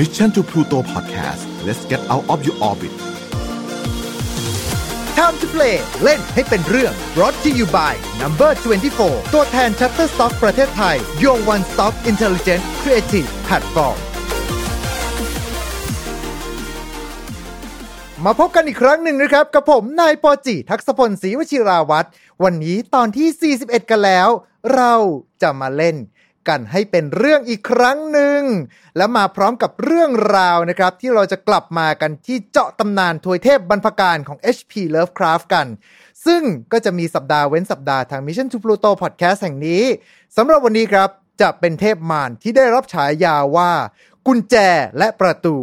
[0.00, 2.92] Mission to Pluto Podcast let's get out of your orbit
[5.18, 8.50] Time to play เล่นให้เป็นเรื่อง brought to you by Number
[8.92, 13.98] 24 ตัวแทน Shutterstock ประเทศไทย Your One Stop Intelligent Creative Platform
[18.24, 22.08] มาพบกันอีกครั้งหนึ่งนะครับ กับผมนายปอจิทักษพลศรีวชิราวัตร
[22.44, 24.28] วันนี้ตอนที่ 41 กันแล้ว
[24.74, 24.94] เรา
[25.42, 25.96] จะมาเล่น
[26.50, 28.42] กันให้เป็นเรื่องอีกครั้งหนึ่ง
[28.96, 35.66] และมาพร้อมกับเรื่องราวนะครับ ที่เราจะกลับมากันที่เจาะตำนานทวยเทพบรรพการของ HP Lovecraft กัน
[36.26, 39.84] ซึ่งก็จะมีสัปดาห์เว้นสัปดาห์ทาง Mission to Pluto Podcast แห่งนี้
[40.36, 41.08] สำหรับวันนี้ครับ
[41.40, 43.72] จะเป็นเทพมารที่ได้รับฉายาว่า
[44.26, 44.56] กุญแจ
[44.98, 45.56] และประตู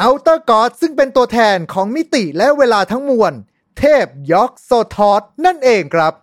[0.00, 3.32] อัลเตอร์กอดซึ่งเป็นตัวแทนของมิติและเวลาทั้งมวล
[3.78, 6.14] เทพยอกโซทอสนั่นเองครับ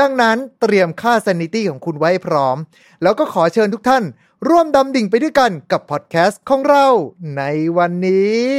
[0.00, 2.56] ดังนั้นเตรียมค่า sanity ของคุณไว้พร้อม
[3.02, 4.04] แล้วก็ขอเชิญทุกท่าน
[4.48, 6.86] ร่วมดำดิ่งไปด้วยกันกับพอดแคสต์ของเรา
[7.36, 7.42] ใน
[7.76, 8.50] วันนี้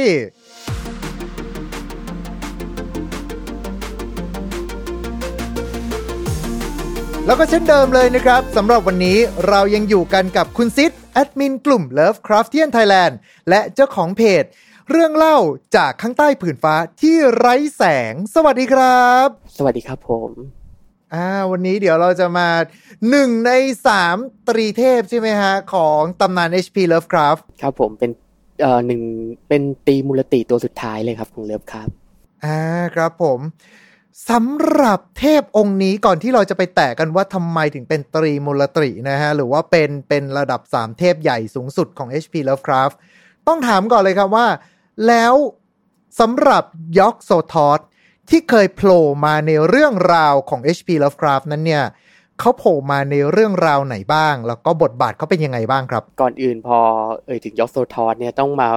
[7.26, 13.14] แล้วก็เช่นเดิมเลยนะครับสำหรับวันนี้เรายังอยู่กันกับคุณซิดแอดมินกลุ่ม Lovecraftian Thailand
[13.48, 14.44] และเจ้าของเพจ
[14.90, 15.38] เรื่องเล่า
[15.76, 19.26] จากข้างใต้ผืนฟ้าที่ไร้แสง สวัสดีครับ
[19.56, 20.57] สวัสดีครับผม
[21.14, 22.48] อ่าวันนี้เดี๋ยวเราจะมา
[23.10, 23.52] หนึ่งใน
[23.86, 24.16] สาม
[24.48, 28.10] ตรีเทพใช่ไหมฮะ ของตำนาน HP Lovecraft ครับผมเป็น
[28.60, 29.02] เอ่อหนึ่ง
[29.48, 31.88] เป็นตีมูลติตัวสุดท้ายเลยครับของเลิฟครับ
[32.44, 32.58] อ่า
[32.94, 33.40] ครับผม
[34.30, 42.94] สำหรับเทพองค์นี้ก่อนที่เราจะไปแตะกันว่าทำไมถึงเป็นตรีมูลตรีนะฮะ หรือว่าเป็นเป็นระดับ 3 เทพใหญ่สูงสุดของ HP Lovecraft
[43.46, 44.46] ต้องถามก่อนเลยครับว่า
[45.06, 45.34] แล้ว
[46.20, 46.64] สำหรับ
[46.98, 47.80] ยอกโซทอส
[48.30, 51.84] ที่เคยโผล่มาในเรื่องราวของ HP Lovecraft นั้นเนี่ย
[52.40, 56.78] เขาโผล่มาในเรื่องราวไหนบ้าง แล้วก็บทบาทเขาเป็นยังไงบ้างครับ ก่อนอื่นพอ
[57.26, 58.68] เอ่ยถึงยอกโซทอสเนี่ยต้องมา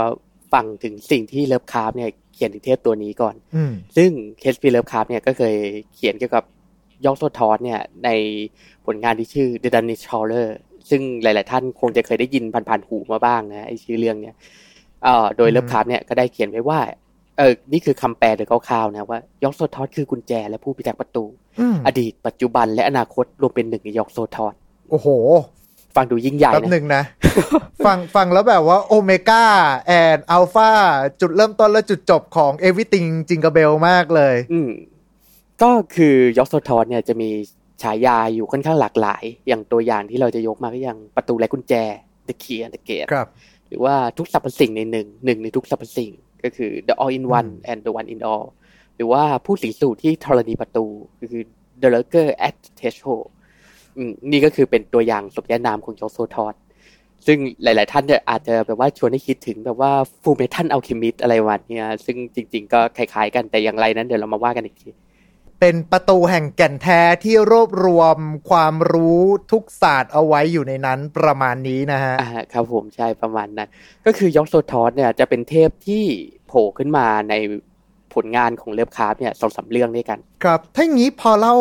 [0.54, 5.56] ฟังถึงสิ่งที่เลิฟคราฟเนี่ยเขียนถึงเทพตัวนี้ก่อนอืมซึ่ง HP Lovecraft เนี่ยก็เคย
[5.96, 6.44] เขียนเกี่ยวกับ
[7.06, 8.10] ยอกโซทอสเนี่ยใน
[8.86, 10.48] ผลงานที่ชื่อ The Dunwich Horror
[10.90, 14.36] ซึ่งหลาย ๆ ท่านคงจะเคยได้ยินผ่านๆหูมาบ้างนะไอชื่อเรื่องเนี่ย
[15.04, 21.26] เอ่อโดยเลิฟคราฟเนี่ยก็ได้เขียนไว้ว่าเออนี่คือคำแปลโดยคร่าวๆนะว่ายอกโซทอสคือกุญแจและผู้พิทักษ์ประตู
[21.60, 24.54] อืมอดีตปัจจุบันและอนาคตรวมเป็นหนึ่งในยอกโซทอส
[24.90, 25.08] โอ้โห
[25.96, 27.04] ฟังดูยิ่งใหญ่แป๊บหนะนึ่งนะ
[27.86, 30.70] ฟังฟังแล้วแบบว่า Omega and Alpha
[31.22, 34.72] จุดเริ่มต้นและจุดจบของเอวิติงจิงก b เบลมากเลย อืม
[35.62, 37.30] ก็คือยอกโซทอสเนี่ยจะมี
[37.82, 41.74] ฉายาอยู่ค่อนข้างหลากหลาย อย่างตัวอย่างที่เราจะยกมาก็อย่างประตูและกุญแจ
[42.28, 43.28] The Key and the Gate ครับ
[43.68, 46.12] หรือว่าทุกสรรพสิ่งในหนึ่งหนึ่งในทุกสรรพสิ่ง
[46.44, 48.46] ก็คือ the all in one อืม and the one in all
[48.96, 50.86] หรือว่าผู้สิงสู่ที่ธรณีประตู
[51.20, 51.44] ก็คือ
[51.82, 53.26] the lurker at the threshold
[53.98, 56.56] อืมนี่ก็คือเป็นตัวอย่างสมญานามของยอกโซทอส
[57.28, 59.92] ซึ่งหลาย ๆ ท่านเนี่ยอาจจะแบบว่าชวนให้คิดถึงแบบว่า
[60.22, 64.90] Fullmetal Alchemist อะไรพวกเนี้ยซึ่งจริง ๆ ก็คล้าย ๆ กันแต่อย่างไรนั้นเดี๋ยวเรามาว่ากันอีกที
[65.62, 68.18] เป็นประตูแห่งแก่นแท้ที่รวบรวม
[68.50, 73.70] ความรู้ทุกศาสตร์เอาไว้อยู่ในนั้นประมาณนี้นะฮะอ่าครับผมใช่ประมาณนั้น
[74.06, 76.06] ก็คือยอกโซทอสเนี่ยจะเป็นเทพที่
[76.48, 77.34] โผล่ขึ้นมาใน
[78.14, 81.56] ผลงานของเลิฟคราฟเนี่ยสองสามเรื่องด้วยกัน ครับ ถ้าอย่างนี้พอเล่า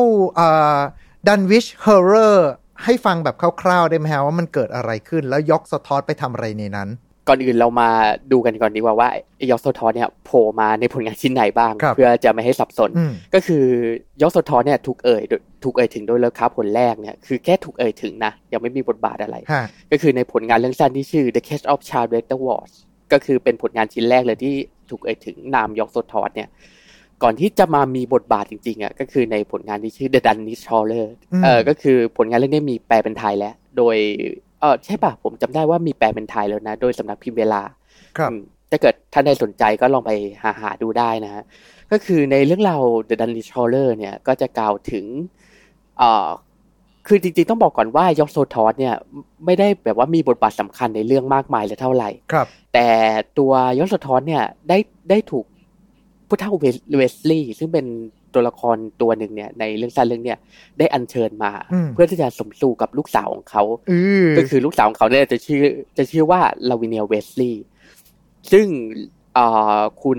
[1.29, 2.51] Dunwich Horror
[2.85, 6.89] ให้ฟังแบบคร่าวๆได้ไหมฮะว่ามันเกิดอะไรขึ้นแล้วยอกโซทอสไปทำอะไรในนั้น
[7.29, 7.89] ก่อนอื่นเรามา
[8.33, 13.65] ดูกันก่อนดีกว่าว่าไอ้ยอกโซทอสเนี่ยโผล่มาในผลงานชิ้นไหนบ้างครับเพื่อจะไม่ให้สับสนอืมก็คือ
[14.21, 22.73] ยอกโซทอสเนี่ยถูกเอ่ยโดยถูกเอ่ยถึงโดยเลิฟคราฟหนแรกเนี่ยคือแค่ถูกเอ่ยถึงนะ ยังไม่มีบทบาทอะไรฮะก็คือในผลงานเรื่องสั้นที่ชื่อ The Case of Charles Dexter Ward
[23.13, 24.55] ก็คือเป็นผลงานชิ้นแรกเลยที่
[24.91, 26.49] ถูกเอ่ยถึงนามยอกโซทอสเนี่ย
[27.23, 33.97] ก่อนที่จะมามีบทบาทจริงๆอะก็คือในผลงานที่ชื่อ The Dunwich Horror อืมเออก็คือผลงานเรื่องนี้มีแปลเป็นไทยแล้ว โดย
[34.61, 37.63] เออใช่ป่ะผมจำได้ว่ามีแปลเป็นไทยแล้วนะ โดยสำนักพิมพ์เวลา
[38.19, 40.11] ครับอืมถ้าเกิดท่านใดสนใจก็ลองไป
[40.43, 41.45] หาหาดูได้นะฮะ
[41.93, 45.05] ก็คือในเรื่องราว The Danish Trawler เนี่ยก็จะกล่าวถึง
[45.99, 46.29] เอ่อ
[47.07, 48.95] คือจริงๆต้องบอกก่อนว่ายอกโซทอสเนี่ย
[49.45, 52.89] ไม่ได้แบบว่ามีบทบาทสำคัญในเรื่องมากมายเลยเท่าไหร่ครับ แต่
[53.39, 54.79] ตัวยอดสะท้อนเนี่ยได้
[55.11, 55.45] ได้ถูก
[56.29, 57.87] ผู้เฒ่าเวสเวสลีย์ซึ่งเป็น
[58.35, 60.39] ตัวละครตัวหนึ่งเนี่ยในเรื่องสั้นเรื่องเนี่ย
[60.79, 65.63] ได้อัญเชิญมาอืมเพื่อที่จะสมสู่กับลูกสาวของเขาอือก็คือลูกสาวของเขาเนี่ยจะชื่อ
[65.99, 66.41] จะชื่อว่า
[66.71, 67.65] ลาวิเนียเวทลีย์
[68.53, 68.67] ซึ่ง
[69.35, 69.47] เอ่
[69.79, 70.19] อคุณ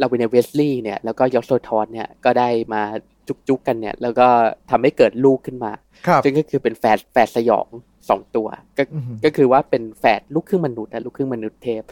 [0.00, 2.82] ลาวิเนียเวทลีย์เนี่ยแล้วก็ยอกโซทอธเนี่ยก็ได้มา
[3.28, 4.26] จุกๆกันเนี่ย แล้วก็
[4.70, 5.72] ทำให้เกิดลูกขึ้นมา
[6.06, 7.68] ครับซึ่งก็คือเป็นแฝดแฝดสยอง
[8.08, 11.82] สองตัว ก็อือหือก็คือว่าเป็นแฝดลูกครึ่งมนุษย์นะลูกครึ่งมนุษย์เทพ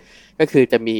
[0.40, 0.98] ก็คือจะมี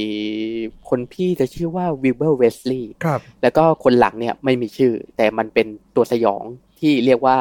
[0.88, 5.66] คนพี่จะชื่อว่าวิลเบอร์เวทลีย์ครับแล้วก็คนหลังเนี่ยไม่มีชื่อ แต่มันเป็น
[5.96, 6.44] ตัวสยอง
[6.80, 7.36] ที่เรียกว่า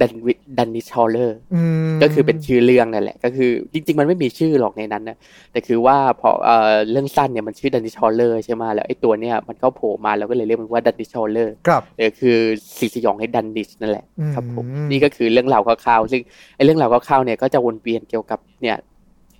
[0.00, 1.62] Dunwich Dunwich Horror อื
[1.92, 5.16] มก็คือเป็นชื่อเรื่องนั่นแหละ ก็คือจริง ๆ มันไม่มีชื่อหรอกในนั้นนะ
[5.52, 12.36] แต่คือว่าพอเอ่อเรื่องสั้นเนี่ยมันชื่อ Dunwich Horror ใช่ไหมแล้วไอ้ตัวเนี้ยมันก็โผล่มาแล้วก็เลยเรียกมันว่า Dunwich Horror ครับเออคือ
[12.78, 16.22] สิ่งสยองแห่งดันนิชนั่นแหละอืมครับผมนี่ก็คือเรื่องราวคร่าวๆซึ่ง
[16.56, 18.76] ไอ้เรื่องราวคร่าวๆเนี่ยก็จะวนเวียนเกี่ยวกับเนี่ย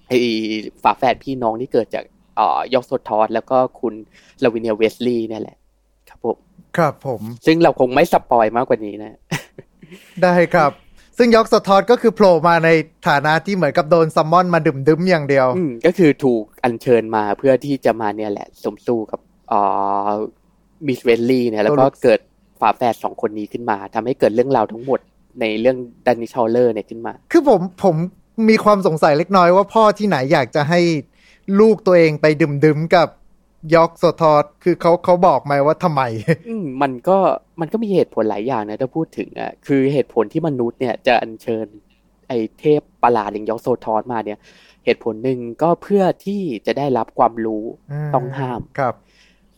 [0.08, 0.18] ไอ้
[0.82, 2.04] ฝาแฝดพี่น้องที่เกิดจาก
[2.36, 3.94] เอ่อยอกโซทอธแล้วก็คุณ
[4.42, 5.56] ลาวิเนียเวทลีย์เนี่ยแหละ
[6.08, 6.36] ครับผม
[6.76, 9.12] ครับผม ซึ่งเราคงไม่ spoil มากกว่านี้นะ
[10.22, 10.70] ได้ครับ
[11.18, 12.70] ซึ่งยอกโซทอธก็คือโผล่มาใน
[13.08, 19.60] ฐานะที่เหมือนกับโดน summon มาดื่มดึมอย่างเดียวอืมก็คือถูกอัญเชิญมาเพื่อที่จะมาเนี่ยแหละสมสู่กับเอ่
[20.08, 20.10] อ
[20.86, 22.20] Miss เวทลีย์เนี่ยแล้วก็ตัวลูกเกิด
[22.60, 25.00] ฝาแฝดสองคนนี้ขึ้นมาทำให้เกิดเรื่องราวทั้งหมด
[25.40, 25.76] ในเรื่อง
[26.06, 27.96] Dunwich Horror เนี่ยขึ้นมา คือผมผม
[28.48, 30.80] มีความสงสัยเล็กน้อยว่าพ่อที่ไหนอยากจะให้
[31.60, 33.08] ลูกตัวเองไปดื่มดึมกับ
[33.74, 36.02] ยอกสทอดคือเขาเขาบอกไหมว่าทำไม
[36.48, 37.18] อืมมันก็
[37.60, 41.66] มันก็มีเหตุผลหลายอย่างนะถ้าพูดถึงอะคือเหตุผลที่มนุษย์เนี่ยจะอัญเชิญ
[42.28, 44.38] ไอ้เทพประหลาดอย่างยอกโซทอสมาเนี่ย
[44.84, 47.64] เหตุผลหนึ่งก็เพื่อที่จะได้รับความรู้
[48.14, 48.94] ต้องห้ามครับ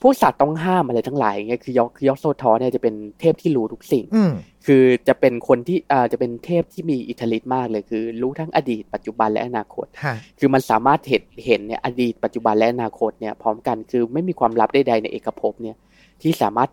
[0.03, 4.33] พวกสัตว์ต้องห้ามอะไรทั้งหลายอย่างเงี้ยคือยอกคือยอกโซทอสเนี่ยจะเป็นเทพที่รู้ทุกสิ่งอืม
[4.67, 15.77] คือจะเป็นคนที่อ่าจะเป็นเทพที่มีอิทธิฤทธิ์มากเลยคือ รู้ทั้งอดีตปัจจุบันและอนาคตฮะคือมันสามารถเห็นเห็นเนี่ยอดีตปัจจุบันและอนาคตเนี่ยพร้อมกันคือไม่มีความลับใดๆในเอกภพเนี่ย
[16.23, 16.71] ที่สามารถ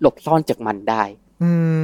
[0.00, 1.02] หลบซ่อนจากมันได้
[1.42, 1.50] อื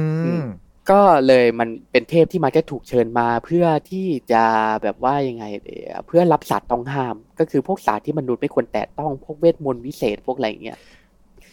[0.89, 4.43] ก็เลยมันเป็นเทพที่มาแค่ถูกเชิญมาเพื่อที่จะ
[4.83, 10.77] แบบว่ายังไงเดียเพื่อรับสัตว์ต้องห้าม ก็คือพวกสัตว์ที่มนุษย์ไม่ควรแตะต้องพวกเวทมนต์วิเศษพวกอะไรอย่างเงี้ย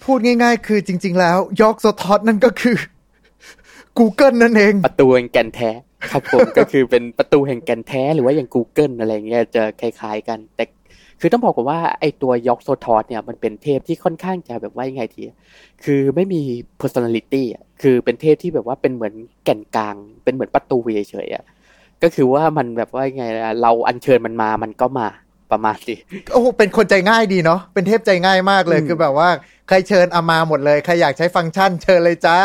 [0.04, 2.76] พูดง่าย ๆ คือจริง ๆ แล้วยอกสทอดนั่นก็คือ
[3.98, 5.70] Google นั่นเอง ประตูแห่งแก่นแท้
[6.10, 10.64] ครับผมก็คือเป็นประตูแห่งแก่นแท้หรือว่าอย่าง Google อะไรเงี้ยจะคล้าย ๆ กัน แต่
[11.20, 15.22] คือต้องบอกก่อนว่าไอตัวยอกโซทอสเนี่ยมันเป็นเทพที่ค่อนข้างจะแบบว่ายังไงที
[15.84, 16.42] คือไม่มี
[16.80, 21.44] personality อะคือเป็นเทพที่แบบว่าเป็นเหมือนแก่นกลาง เป็นเหมือนประตูเฉยๆอะ
[22.02, 25.06] ก็คือว่ามันแบบว่ายังไงล่ะเราอัญเชิญมันมามันก็มา
[25.52, 25.98] ประมาณนี้
[26.32, 29.28] โอ้โหเป็นคนใจง่ายดีเนาะเป็นเทพใจง่ายมากเลยอืมคือแบบว่า
[29.68, 32.38] ใครเชิญเอามาหมดเลยใครอยากใช้ฟังก์ชันเชิญเลยจ้า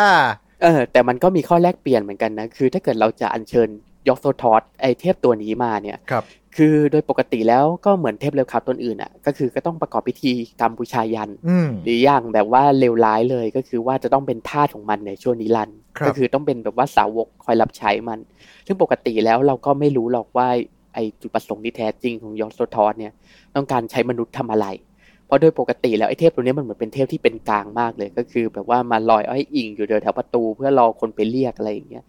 [0.63, 3.69] เออแต่มันก็มีข้อแลกเปลี่ยนเหมือนกันนะ คือถ้าเกิดเราจะอัญเชิญ
[4.07, 6.23] ยอกโซทอธไอเทพตัวนี้มาเนี่ยครับ
[6.57, 18.19] คือโดยปกติแล้วก็เหมือนเทพเลิฟคราฟต์ตนอื่นอะ ก็คือก็ต้องประกอบพิธีกรรมบูชายันอืมหรืออย่างแบบว่าเลวร้ายเลยก็คือว่าจะต้องเป็นทาสของมันในชั่วนิรันดร์ครับก็คือต้องเป็นแบบว่าสาวกคอยรับใช้มัน
[18.67, 20.47] ซึ่งปกติแล้วเราก็ไม่รู้หรอกว่า
[20.94, 23.13] ไอจุดประสงค์ที่แท้จริงของยอกโซทอธเนี่ย
[23.56, 24.93] ต้องการใช้มนุษย์ทำอะไรเพ
[25.33, 32.06] ราะโดยปกติแล้วไอ้เทพตัวนี้มันเหมือนเป็นเทพที่เป็นกลางมากเลยก็คือ แบบว่ามาลอยอ้อยอิงอยู่แถวประตูเพื่อรอคนไปเรียกอะไรอย่างเงี้ย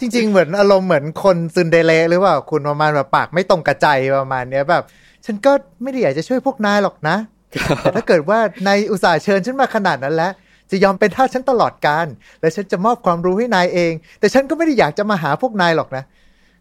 [0.00, 3.86] จริง ๆ เหมือนอารมณ์เหมือนคนซึนเดเลหรือเปล่าคุณประมาณแบบปากไม่ตรงกระใจ
[4.18, 4.84] ประมาณเนี้ยแบบ
[5.26, 5.52] ฉันก็
[5.82, 7.16] ไม่ได้อยากจะช่วยพวกนายหรอกนะ
[7.80, 10.32] แต่ถ้าเกิดว่านายอุตส่าห์เชิญฉันมาขนาดนั้นแล้ว
[10.70, 12.06] จะยอมเป็นทาสฉันตลอดการ
[12.40, 16.04] และฉันจะมอบความรู้ให้นายเอง แต่ฉันก็ไม่ได้อยากจะมาหาพวกนายหรอกนะ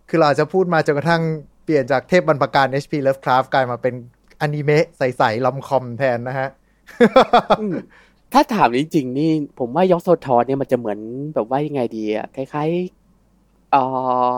[0.09, 1.21] คือเราอาจจะพูดมาจนกระทั่ง
[1.63, 3.93] เปลี่ยนจากเทพบรรพการ HP Lovecraft กลายมาเป็น
[4.41, 6.49] อนิเมะใสๆลอมคอมแทนนะฮะ
[7.59, 7.75] อืม
[8.33, 10.99] ถ้าถามจริงๆนี่ ผมว่ายอกโซทอธเนี่ยมันจะเหมือน
[11.35, 13.81] แบบว่ายังไงดีอะคล้ายๆเอ่
[14.27, 14.29] อ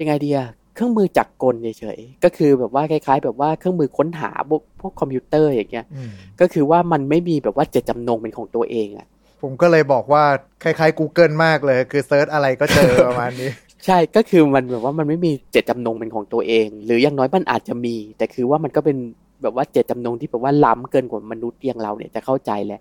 [0.00, 9.06] ยังไงดีอะเครื่องมือจักรกลเฉยๆก็คือแบบว่าคล้าย ๆ แบบว่าเครื่องมือค้นหาพวกพวกคอมพิวเตอร์อย่างเงี้ยอืมก็คือว่ามันไม่มีแบบว่าเจตจำนงเป็นของตัวเองอะ
[9.42, 10.24] ผมก็เลยบอกว่า
[10.62, 13.50] คล้ายๆ Google มากเลย คือ search อะไรก็เจอประมาณนี้
[13.86, 18.96] ใช่ก็คือมันแบบว่ามันไม่มีเจตจำนงเป็นของตัวเอง หรืออย่างน้อยมันอาจจะมี แต่คือว่ามันก็เป็น
[19.42, 22.80] แบบว่าเจตจำนงที่แบบว่าล้ำเกินกว่ามนุษย์อย่างเราเนี่ยจะเข้าใจแหละ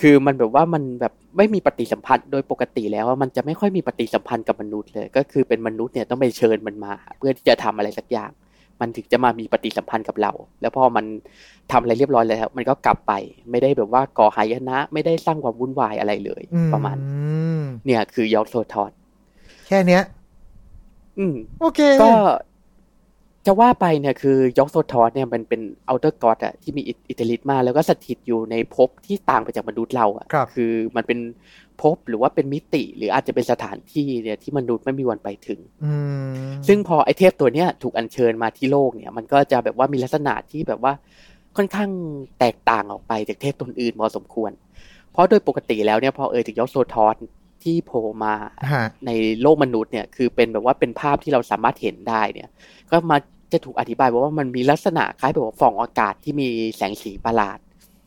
[0.00, 8.30] คือมันแบบว่ามันแบบไม่มีปฏิสัมพันธ์โดยปกติแล้วอะมันจะไม่ค่อยมีปฏิสัมพันธ์กับมนุษย์เลย ก็คือเป็นมนุษย์เนี่ยต้องไปเชิญมันมา เพื่อที่จะทำอะไรสักอย่าง
[8.80, 11.04] มันถึงจะมามีปฏิสัมพันธ์กับเรา แล้วพอมัน
[11.72, 13.12] ทำอะไรเรียบร้อยแล้ว มันก็กลับไป
[13.50, 16.96] ไม่ได้แบบว่าก่อหายนะ ไม่ได้สร้างความวุ่นวายอะไรเลยอืประมาณ
[17.60, 18.92] มเนี่ยคือยอกโซทอส
[19.66, 20.02] แค่เนี้ย
[21.18, 22.10] อืม โอเค ก็
[23.46, 31.18] จะว่าไปเนี่ยคือยอกโซทอสเนี่ยมันเป็นOuter God อะที่มีอิทธิฤทธิ์มากแล้วก็สถิตอยู่ในภพที่ต่างไปจากมนุษย์เราอะครับคือมันเป็น
[31.82, 35.94] ภพหรือว่าเป็นมิติ หรืออาจจะเป็นสถานที่เนี่ยที่มนุษย์ไม่มีวันไปถึงอื
[36.30, 36.34] ม
[36.66, 40.92] ซึ่งพอไอเทพตัวเนี้ยถูกอัญเชิญมาที่โลกเนี่ย มันก็จะแบบว่ามีลักษณะที่แบบว่า
[41.56, 41.90] ค่อนข้าง
[42.38, 44.52] แตกต่างออกไปจากเทพตนอื่นพอสมควร
[45.12, 47.16] เพราะโดยปกติแล้วเนี่ยพอเอ่ยถึงยอกโซทอธ
[47.64, 48.34] ที่โผล่มา
[48.72, 49.10] ฮะใน
[49.42, 52.48] โลกมนุษย์เนี่ยคือเป็นแบบว่าเป็นภาพที่เราสามารถเห็นได้เนี่ย
[52.90, 53.16] ก็มา
[53.52, 57.58] จะถูกอธิบายว่ามันมีลักษณะคล้ายแบบว่าฟองอากาศที่มีแสงสีประหลาด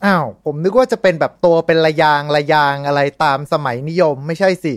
[0.05, 4.73] อ้าวผมนึกว่าจะเป็นแบบตัวเป็นระยางระยางอะไรตามสมัยนิยม ไม่ใช่สิ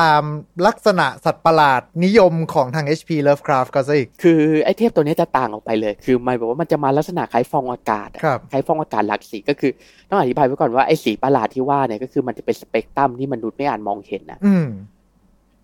[0.00, 0.22] ตาม
[0.66, 9.72] ลักษณะสัตว์ประหลาดนิยมของทาง HP Lovecraft ก็ซะอีก คือไอ้เทพตัวเนี้ยจะต่างออกไปเลย คือหมายแบบว่ามันจะมาลักษณะคล้ายฟองอากาศอะครับคล้ายฟองอากาศหลากสีก็คือ
[10.08, 14.66] ต้องอธิบายไว้ก่อนว่าไอ้สีประหลาดที่ว่าเนี่ยก็คือมันจะเป็นสเปกตรัมที่มนุษย์ไม่อาจมองเห็นนะอืม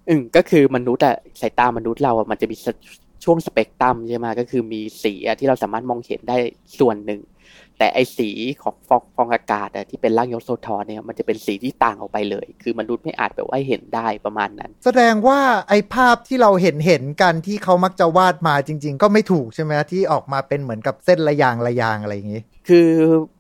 [0.09, 2.57] อืมก็คือมนุษย์อะสายตามนุษย์เราอะมันจะมี
[3.25, 6.37] ช่วงสเปกตรัมใช่ไหมก็คือมีสีที่เราสามารถมองเห็นได้
[6.79, 7.21] ส่วนหนึ่ง
[7.81, 8.31] แต่ไอสี
[8.63, 22.88] ของฟองฟองอากาศที่เป็นร่างยศโซทอนเนี่ยมันจะเป็นสีที่ต่างออกไปเลย คือมนุษย์ไม่อาจแบบว่าเห็นได้ประมาณนั้น แสดงว่าไอภาพที่เราเห็นเห็นกันที่เขามักจะวาดมาจริง ๆ ก็ไม่ถูกใช่ไหมที่ออกมาเป็นเหมือนกับเส้นระยางระยางอะไรอย่างนี้คือ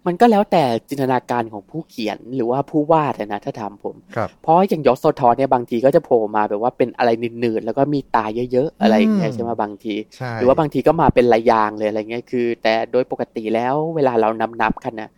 [0.06, 7.10] มันก็แล้วแต่จินตนาการของผู้เขียนหรือว่าผู้วาดนะถ้าถามผมครับเพราะอย่างยกโซทอนเนี่ยบางทีก็จะโผล่มาแบบว่าเป็นอะไร
[7.44, 15.10] นืดๆแล้วก็มีตาเยอะๆอะไรอย่างเงี้ยอืมใช่ไหมบางทีใช่หรือว่าบางทีก็มาเป็นระยางเลยอะไรเงี้ยคือ แต่โดยปกติแล้วเวลาเรานับนับๆกันนะ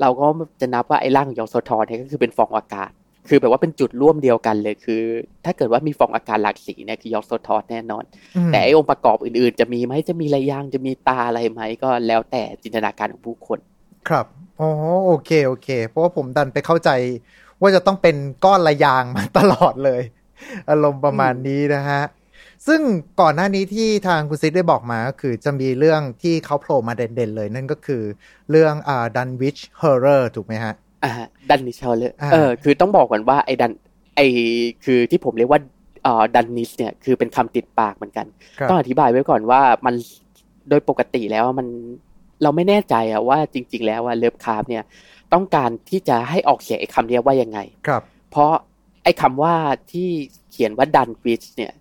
[0.00, 0.26] เราก็
[0.60, 2.90] จะนับว่าไอ้ร่างของยกโซทอนเนี่ยก็คือเป็นฟองอากาศ
[3.28, 5.02] คือแบบว่าเป็นจุดร่วมเดียวกันเลยคือ
[5.44, 8.04] ถ้าเกิดว่ามีฟองอากาศหลากสีเนี่ยคือยกโซทอนแน่นอน
[8.48, 13.58] มแต่ไอ้องค์ประกอบอื่นๆ จะมีไหมจะมีระยางจะมีตาอะไรไหมก็แล้วแต่จินตนาการของผู้คน
[14.08, 14.26] ครับ
[14.60, 14.70] อ๋อ
[15.06, 16.90] โอเคโอเค เพราะว่าผมดันไปเข้าใจ
[17.60, 20.02] ว่าจะต้องเป็นก้อนระยางมาตลอดเลย
[20.70, 22.02] อารมณ์ประมาณนี้นะฮะ
[22.66, 22.80] ซึ่ง
[23.20, 28.02] ก่อนหน้านี้ที่ทางคุณซิดได้บอกมาก็คือจะมีเรื่องที่เขาโผล่มาเด่นๆเลย นั่นก็คือ
[28.50, 30.74] เรื่องอ่า Dunwich Horror ถูกไหมฮะ
[31.04, 31.12] อ่า
[31.50, 33.72] ดันนิชเเลยอ่าเออคือต้องบอกก่อนว่าไอ้ดัน
[34.16, 34.26] ไอ้
[34.84, 35.60] คือที่ผมเรียกว่า
[36.02, 38.26] เอ่อดันนิชเนี่ยคือเป็นคำติดปากเหมือนกัน
[38.58, 39.94] ครับต้องอธิบายไว้ก่อนว่ามัน
[40.68, 41.66] โดยปกติแล้วมัน
[42.42, 44.84] เราไม่แน่ใจอะว่าจริง ๆ แล้วว่าเลิฟคราฟต์เนี่ย
[45.32, 48.52] ต้องการที่จะให้ออกเสียงไอ้คำเนี้ยว่ายังไง ครับ เพราะ
[49.04, 49.54] ไอ้คำว่า
[49.92, 50.08] ที่
[50.50, 51.72] เขียนว่าดันวิชเนี่ย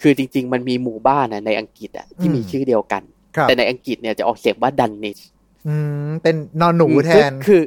[0.00, 3.02] คือจริง ๆ มันมีหมู่บ้านอะในอังกฤษอะที่มีอืมชื่อเดียวกัน
[3.36, 5.18] ครับแต่ในอังกฤษเนี่ยจะออกเสียงว่าดันนิช
[5.66, 5.74] อื
[6.08, 7.60] มเป็นนอนหนูแทนคือ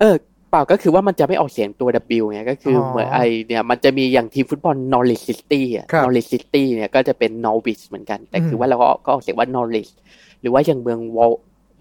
[0.00, 0.14] เออ
[0.50, 1.88] เปล่าก็คือว่ามันจะไม่ออกเสียงตัว
[2.20, 9.92] W ไงก็คือออเหมือนไอเนี่ยมันจะมีอย่างทีมฟุตบอล Norwich City อะครับ Norwich City เนี่ยก็จะเป็น Norwich เหมือนกัน แต่คือมว่าเราก็ก็ออกเสียงว่า Norwich
[10.40, 11.32] หรือว่าอย่างเมืองวอริก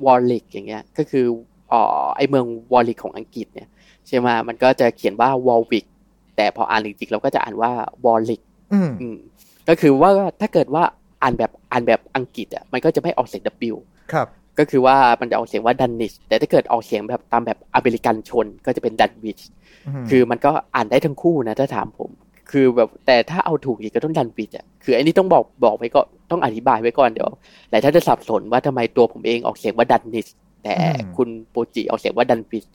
[0.06, 1.26] วอริกอย่างเงี้ยก็คือ
[1.72, 1.82] อ๋อ
[2.16, 3.68] ไอเมืองวอริกของอังกฤษเนี่ย
[4.08, 5.86] ใช่ไหมมันก็จะเขียนว่าวอร์วิก
[6.38, 7.72] แต่พออ่านจริงๆเราก็จะอ่านว่า
[8.06, 8.42] วอริก
[8.74, 9.18] อืมอืม
[9.70, 10.10] ก็คือว่า
[10.42, 10.84] ถ้าเกิดว่า
[11.24, 13.44] อ่านแบบอ่านแบบอังกฤษอะมันก็จะไม่ออกเสียง
[13.74, 13.76] W
[14.14, 14.28] ครับ
[14.60, 19.40] ก็คือว่ามันจะออกเสียงว่าดันนิชแต่ถ้าเกิดออกเสียงแบบตามแบบอเมริกันชนก็จะเป็นดันวิช
[20.04, 22.10] มคือมันก็อ่านได้ทั้งคู่นะถ้าถามผม
[22.52, 27.30] คือแบบแต่ถ้าเอาถูกอีกก็ต้องดันวิชอะคืออันนี้ต้องบอกบอกไว้ก็ต้องอธิบายไว้ก่อนเดี๋ยว
[27.70, 30.28] หลายท่านจะสับสนว่าทำไมตัวผมเองออกเสียงว่าดันนิช
[30.64, 30.76] แต่
[31.18, 32.66] คุณโปรจิออกเสียงว่าดันวิช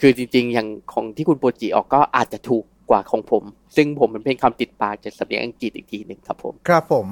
[0.00, 3.44] คือจริง ๆ อย่างของที่คุณโปรจิออกก็อาจจะถูกกว่าของผม
[3.76, 7.06] ซึ่งผมมันเป็นคำติดปากจากสำเนียงอังกฤษอีกทีหนึ่งครับผม ครับผม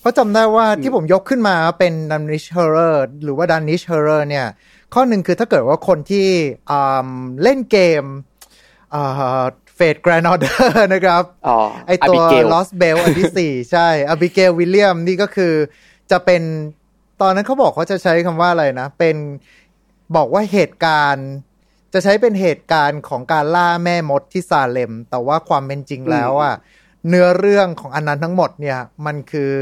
[0.00, 4.46] เพราะจำได้ว่าอืมที่ผมยกขึ้นมาเป็น Danish Horror หรือว่า Danish Horror เนี่ย
[4.94, 6.28] ข้อหนึ่งคือถ้าเกิดว่าคนที่
[6.70, 7.08] อ่า
[7.42, 8.04] เล่นเกม
[9.76, 15.54] เฟดแกรนอเดอร์นะครับอ๋อไอตัว Abigail Lostbelt อันที่สี่ใช่อ b i เกลวิลเลียมนี่ก็คือ
[16.10, 16.42] จะเป็น
[17.20, 19.16] ตอนนั้นเขาบอกเขาจะใช้คำว่าอะไรนะ เป็น
[20.16, 21.28] บอกว่าเหตุการณ์
[21.92, 26.54] จะใช้เป็นเหตุการณ์ของการล่าแม่มดที่ซาเลม แต่ว่าความเป็นจริงแล้วอะ
[27.08, 29.52] เนื้อเรื่องของอันนั้นทั้งหมดเนี่ย มันคือ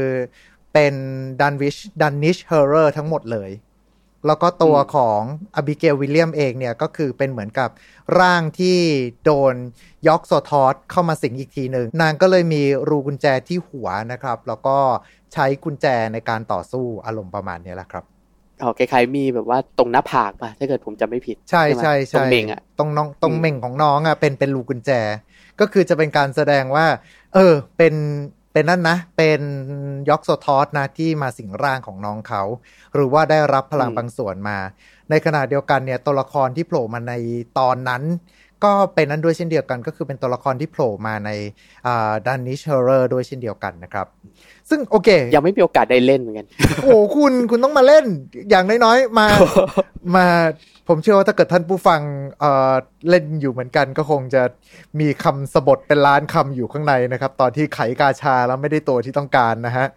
[0.73, 0.93] เป็น
[1.41, 3.51] Dunwich Dunwich Horror ทั้งหมดเลย
[4.25, 5.21] แล้วก็ตัวอืมของ
[5.55, 7.69] อบิเกลวิลเลียมเองเนี่ย ก็คือเป็นเหมือนกับ
[8.19, 8.79] ร่างที่
[9.25, 9.55] โดน
[10.07, 14.77] ยอกโซทอสเข้ามาสิงอีกทีหนึ่ง นางก็เลยมีรูกุญแจที่หัวนะครับ แล้วก็
[15.33, 18.05] ใช้กุญแจในการต่อสู้อารมณ์ประมาณเนี้ยแหละครับ
[18.61, 24.91] อ๋อคล้ายๆมีแบบว่าตรงหน้าผากป่ะถ้าเกิดผมจำไม่ผิด ใช่ไหมใช่ตรใช่งเมงอะตรงน้องตรงอืมเม่งของน้องอะเป็นเป็นรูกุญแจ
[25.59, 26.85] ก็คือจะเป็นการแสดงว่า
[27.33, 27.95] เออ เป็น
[28.53, 29.41] เป็นนั่นนะ เป็น
[30.09, 32.41] ยอกโซทอสนะที่มาสิงร่างของน้องเขา
[32.95, 34.57] หรือว่าได้รับพลังบางส่วนมา
[35.09, 37.13] ในขณะเดียวกันเนี่ยตัวละครที่โผล่มาใน
[37.59, 38.03] ตอนนั้น
[38.63, 41.29] ก็เป็นนั้นด้วยเช่นเดียวกัน ก็คือเป็นตัวละครที่โผล่มาใน
[42.25, 44.07] ดันนิชเฮอร์เรอร์ด้วยเช่นเดียวกันนะครับ
[44.69, 46.47] ซึ่งโอเค ยังไม่มีโอกาสได้เล่นเหมือนกัน
[46.83, 48.05] โอ้คุณคุณต้องมาเล่น
[48.49, 49.27] อย่างน้อยๆ มา
[50.15, 50.27] มา
[50.89, 52.01] ผมเชื่อว่าถ้าเกิดท่านผู้ฟัง
[52.39, 52.73] เอ่อ
[53.09, 54.43] เล่นอยู่เหมือนกันก็คงจะ
[54.99, 59.87] มีคำสบทเป็นล้านคำอยู่ข้างในนะครับ ตอนที่ไขกาชาแล้วไม่ได้ตัวที่ต้องการนะฮะ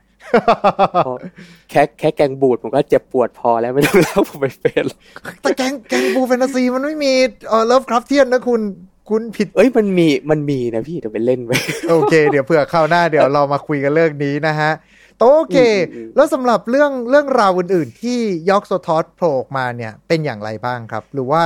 [1.70, 4.98] แค่แค่ Granblue ผมก็เจ็บปวดพอแล้วไม่ต้องเล่าผมไปเป็นหรอก
[5.42, 7.12] แต่ Gran Granblue Fantasy มันไม่มี
[7.48, 8.60] เอ่อ Lovecraftian นะคุณ
[9.10, 11.52] คุณซิด เอ้ยมันมีมันมีนะพี่เดี๋ยวไปเล่นไป
[11.90, 14.70] โอเค เดี๋ยวเผื่อคราวหน้าเดี๋ยวเรามาคุยกันเรื่องนี้นะฮะ
[15.22, 18.18] โอเคอืมอืมแล้วสำหรับเรื่องเรื่องราวอื่น ๆ ที่
[18.50, 21.44] ยอกโซทอธโผล่ออกมาเนี่ยเป็นอย่างไรบ้างครับ หรือว่า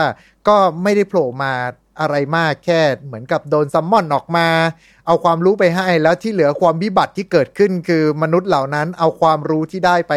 [0.48, 1.52] ก็ไม่ได้โผล่มา
[2.00, 4.48] อะไรมากแค่เหมือนกับโดน summon ออกมา
[5.06, 10.14] เอาความรู้ไปให้แล้วที่เหลือความวิบัติที่เกิดขึ้นคือมนุษย์เหล่านั้นเอาความรู้ที่ได้ไป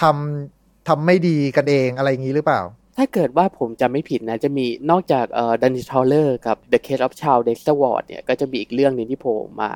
[0.00, 2.62] ทำทำไม่ดีกันเองอะไรอย่างนี้หรือเปล่า
[2.98, 9.72] ถ้าเกิดว่าผมจำไม่ผิดนะ จะมีนอกจากเอ่อ Dunwich Horror กับ The Case of Charles Dexter Ward เนี่ยก็จะมีอีกเรื่องหนึ่งที่โผล่มา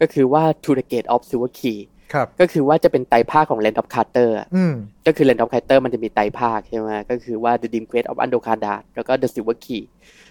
[0.00, 1.91] ก็คือว่า To the Gate of Silver Key ครับ
[2.40, 4.74] ก็คือว่าจะเป็นไตรภาคของ Randolph Carter อะอืม
[5.06, 9.82] ก็คือ Randolph Carter มันจะมีไตรภาคใช่ไหมก็คือว่า The Dream-Quest of Unknown Kadath แล้วก็ The Silver Key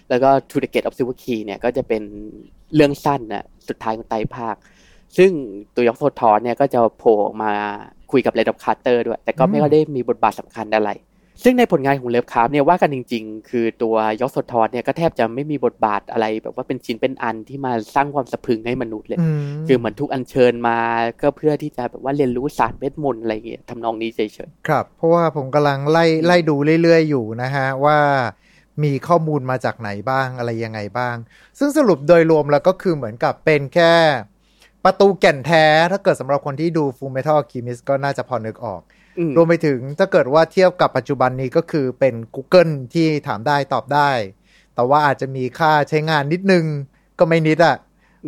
[0.08, 2.02] แล้วก็ To the Gate of Silver Key เนี่ยก็จะเป็น
[2.74, 4.56] เรื่องสั้นนะสุดท้ายของไตรภาค
[5.16, 5.30] ซึ่ง
[5.74, 7.52] ตัวยอกโซทอธเนี่ยก็จะโผล่ออกมา
[8.12, 10.90] คุยกับเรดอ f คาร์เตอร์ด้วย แต่ก็ไม่อืมก็ได้มีบทบาทสำคัญอะไร
[11.42, 20.78] ซึ่งในผลงานของเลิฟคราฟต์เนี่ยว่ากันจริง ๆ คือตัวยอกโซทอธเนี่ยก็แทบจะไม่มีบทบาทอะไร แบบว่าเป็นชิ้นเป็นอันที่มาสร้างความสะพรึงให้มนุษย์เลยอืมคือเหมือนถูกอัญเชิญมา
[21.22, 24.30] ก็เพื่อที่จะแบบว่าเรียนรู้ศาสตร์เวทมนต์อะไรอย่างเงี้ยทำนองนี้เฉย
[24.68, 27.98] ครับ เพราะว่าผมกำลังไล่ไล่ดูเรื่อยๆอยู่นะฮะว่า
[28.84, 31.16] มีข้อมูลมาจากไหนบ้างอะไรยังไงบ้าง
[31.58, 33.94] ซึ่งสรุปโดยรวมแล้วก็คือเหมือนกับเป็นแค่
[34.84, 39.01] ประตูแก่นแท้ถ้าเกิดสำหรับคนที่ดู Full Metal Alchemist ก็น่าจะพอนึกออกๆอืม
[39.36, 44.10] รวมไปถึงถ้าเกิดว่าเทียบกับปัจจุบันนี้ก็คือเป็น Google ที่ถามได้ตอบได้
[44.74, 46.64] แต่ว่าอาจจะมีค่าใช้งานนิดนึง
[47.18, 47.76] ก็ไม่นิดอะ่ะ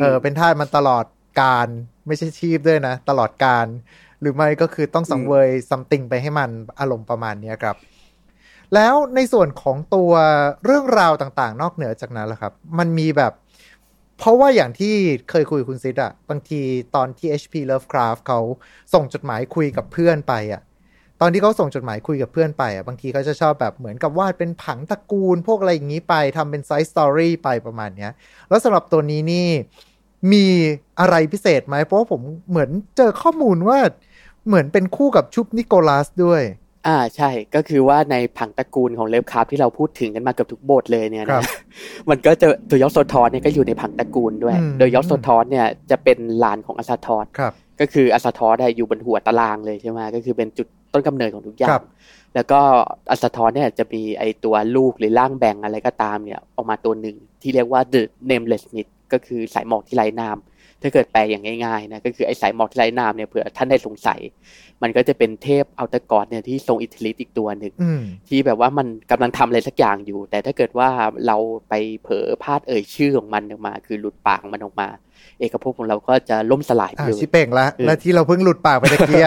[0.01, 1.05] เอออืมเป็นท่าสมันตลอด
[1.41, 1.69] การ
[2.07, 3.67] ไม่ใช่ชีพด้วยนะ ตลอดการ
[4.21, 6.51] หรือไม่ก็คือต้องสังเวยซัมติงไปให้มัน
[6.81, 7.77] อารมณ์ประมาณเนี้ยครับ
[8.75, 10.13] แล้วในส่วนของตัว
[10.65, 13.33] เรื่องราวต่างๆ นอกเหนือจากนั้นล่ะครับ มันมีแบบ
[14.19, 14.95] เพราะว่าอย่างที่
[15.31, 16.61] เคยคุยกับคุณซิดอะบางที
[16.95, 18.41] ตอนที่ HP Lovecraft เขา
[18.95, 20.63] ส่งจดหมายคุยกับเพื่อนไปอะ
[21.21, 28.13] ตอนที่เขาส่งจดหมายคุยกับเพื่อนไปอะบางทีเขาจะชอบแบบเหมือนกับวาดเป็นผังตระกูล พวกอะไรอย่างนี้ไปทำเป็น side story ไปประมาณเนี้ย
[28.49, 29.49] แล้วสำหรับตัวนี้นี่
[30.33, 30.47] มี
[31.01, 33.79] อะไรพิเศษไหมเพราะผมเหมือนเจอข้อมูลว่า
[34.47, 36.43] เหมือนเป็นคู่กับชุบนิโคลัสด้วย
[36.87, 41.45] อ่าใช่ก็คือว่าในผังตระกูลของเลฟคราฟที่เราพูดถึงกันมาเกือบทุกบทเลยเนี่ยครันะบ
[42.11, 51.85] มันก็จะตัวยอกโซทอนเนี่ยก็อยู่ในผังตระกูลด้วยอืมโดยยอกโซทอนเนี่ยจะเป็นลานของอัสซาทอสครับก็คืออัสซาทอสอะอยู่บนหัวตารางเลยใช่ไหมก็คือเป็นจุดต้นกำเนิดของทุกอย่าครังบ
[52.35, 52.61] แล้วก็
[53.11, 60.37] อัสซาทอสเนี่ยจะมีไอตัวลูกหรือร่างแบ่งอะไรก็ตามเนี่ยออกมาตัวหนึ่งที่เรียกว่า the nameless myth ก็คือสายหมอกที่ไร้นาม
[60.85, 64.21] ถ้าเกิดแปลอย่างง่ายๆนะก็คือไอสายหมอกที่ไร้นามเนี่ยเผื่อท่านได้สงสัย
[64.83, 70.89] มันก็จะเป็นเทพอัลตกอดเนี่ยที่ทรงอิทธิฤทธิ์อีกตัวหนึ่งอืมที่แบบว่ามันกำลังทำอะไรสักอย่างอยู่ แต่ถ้าเกิดว่า
[71.27, 71.37] เรา
[71.69, 74.89] ไปเผลอพลาดเอ่ยชื่อของมันออกมา คือหลุดปากมันออกมา
[75.41, 79.27] เอกภพของเราก็จะล่มสลายไปอ่าเลยชิเป่งละเออและที่เราเพิ่งหลุดปากไปตะเกีย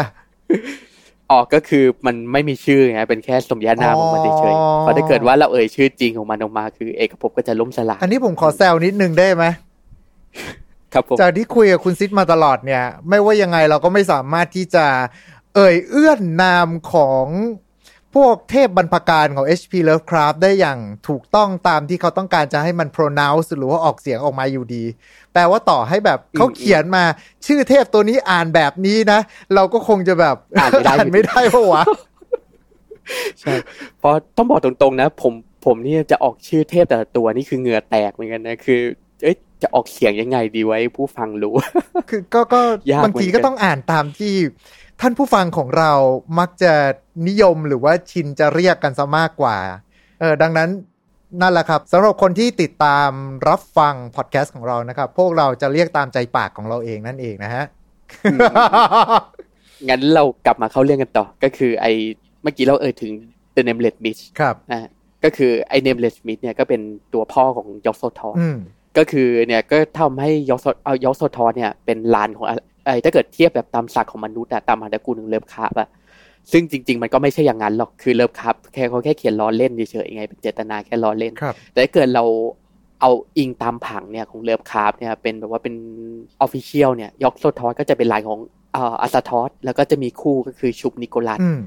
[1.31, 9.45] ออกก็คือมันไม่มีชื่อไงเป็นแค่สมญานามของมันเฉยอ๋อๆเพราะถ้าเกิดว่าเราเอ่ยชื่อจริงของมันออกมา คือ เอกภพก็จะล่มสลายอันนี้ผมขอแซวนิดนึงได้ไหม
[10.97, 14.85] ครับผมจากที่คุยกับคุณซิดมาตลอดเนี่ย ไม่ว่ายังไงเราก็ไม่สามารถที่จะ
[15.55, 17.25] เอ่ยเอื้อนนามของ
[18.15, 24.83] พวกเทพบรรพการของ HP Lovecraft ได้อย่างถูกต้องตามที่เขาต้องการจะให้มัน pronounce หรือว่าออกเสียงออกมาอยู่ดี
[25.33, 27.03] แปลว่าต่อให้แบบเขาเขียนมา
[27.45, 29.19] ชื่อเทพตัวนี้อ่านแบบนี้นะ
[29.55, 31.83] เราก็คงจะแบบอ่านไม่ได้อ่านไม่ได้เพราะวะ
[33.39, 33.53] ใช่
[33.99, 35.33] เพราะต้องบอกตรงๆนะ ผม
[35.65, 38.81] ผมนี่จะออกชื่อเทพแต่ละตัวนี่คือเหงื่อแตกเหมือนกันนะคือ
[39.23, 41.55] เอ้ย จะออกเสียงยังไงดีไว้ผู้ฟังรู้
[42.09, 44.35] คือก็ก็ยากบางทีเหมือนกันก็ต้องอ่านตามที่
[45.01, 45.91] ท่านผู้ฟังของเรา
[46.39, 46.73] มักจะ
[47.27, 49.57] นิยมหรือว่าชินจะเรียกกันซะมากกว่า
[50.19, 50.69] เออดังนั้น
[51.41, 53.09] นั่นแหละครับสำหรับคนที่ติดตาม
[53.49, 57.63] รับฟังพอดแคสต์ของเรานะครับ พวกเราจะเรียกตามใจปากของเราเองนั่นเองนะฮะ
[59.89, 61.85] งั้นเรากลับมาเข้าเรื่องกันต่อ ก็คือไอ
[62.41, 63.11] เมื่อกี้เราเอ่ยถึง
[63.55, 64.79] The Nameless Mist ครับอ่า
[65.23, 66.81] ก็คือไอ Nameless Beast เนี่ยก็เป็น
[67.13, 68.57] ตัวพ่อของยอกโซทอสอืม
[68.97, 72.55] ก็คือเนี่ยก็ทำให้ยอกโซเอายอกโซทอสเนี่ยเป็นหลานของอะ
[72.85, 75.89] ไอถ้าเกิดเทียบแบบตามศักดิ์ของมนุษย์อะตามผังตระกูลของ Lovecraft อะ
[76.51, 82.23] ซึ่งจริง ๆ มันก็ไม่ใช่อย่างนั้นหรอกคือ Lovecraft แค่เขาแค่เขียนล้อเล่นเฉยๆไงเป็นเจตนาแค่ล้อเล่นครับแต่ถ้าเกิดเรา
[83.01, 85.75] เอาอิงตามผังเนี่ยของ Lovecraft เนี่ยเป็นแบบว่าเป็น
[86.41, 88.39] official เนี่ยยอกโซทอสก็จะเป็นหลานของ
[88.73, 91.61] เอ่ออัสซาทอสแล้วก็จะมีคู่ก็คือชุบนิกกูรัธอืม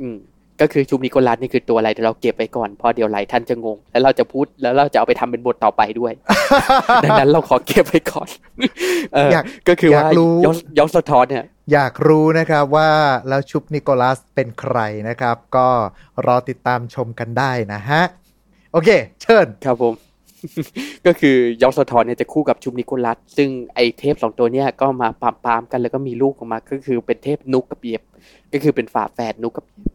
[0.00, 0.16] อืม
[0.60, 6.12] ก็คือชุบนิกกูรัธนี่คือตัวอะไรเดี๋ยวเราเก็บไว้ก่อนเพราะเดี๋ยวหลายท่านจะงง แล้วเราจะพูดแล้วเราจะเอาไปทำเป็นบทต่อไปด้วย
[7.04, 8.28] ดังนั้นเราขอเก็บไว้ก่อน
[9.14, 12.90] เอออยากก็คืออยากว่ารู้ยอกยอกโซทอสเนี่ยอยากรู้นะครับว่า
[13.28, 15.68] แล้วชุบนิกกูรัธเป็นใครนะครับ ก็
[16.26, 18.02] รอติดตามชมกันได้นะฮะ
[18.72, 18.88] โอเค
[19.22, 19.94] เชิญครับผม
[21.06, 28.02] ก็คือยอกสะท้อนเนี่ยจะคู่กับชุบนิโคลัส ซึ่งไอเทพสองตัวเนี่ยก็มาปามปามๆกันแล้วก็มีลูกออกมา ก็คือเป็นเทพนุกกับเย็บ
[28.52, 29.93] ก็คือเป็นฝาแฝดนุกกับเย็บ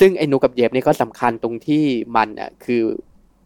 [0.00, 1.84] ซึ่งไอ้นุกกับเย็บเนี่ยก็สำคัญตรงที่
[2.16, 2.82] มันอะคือ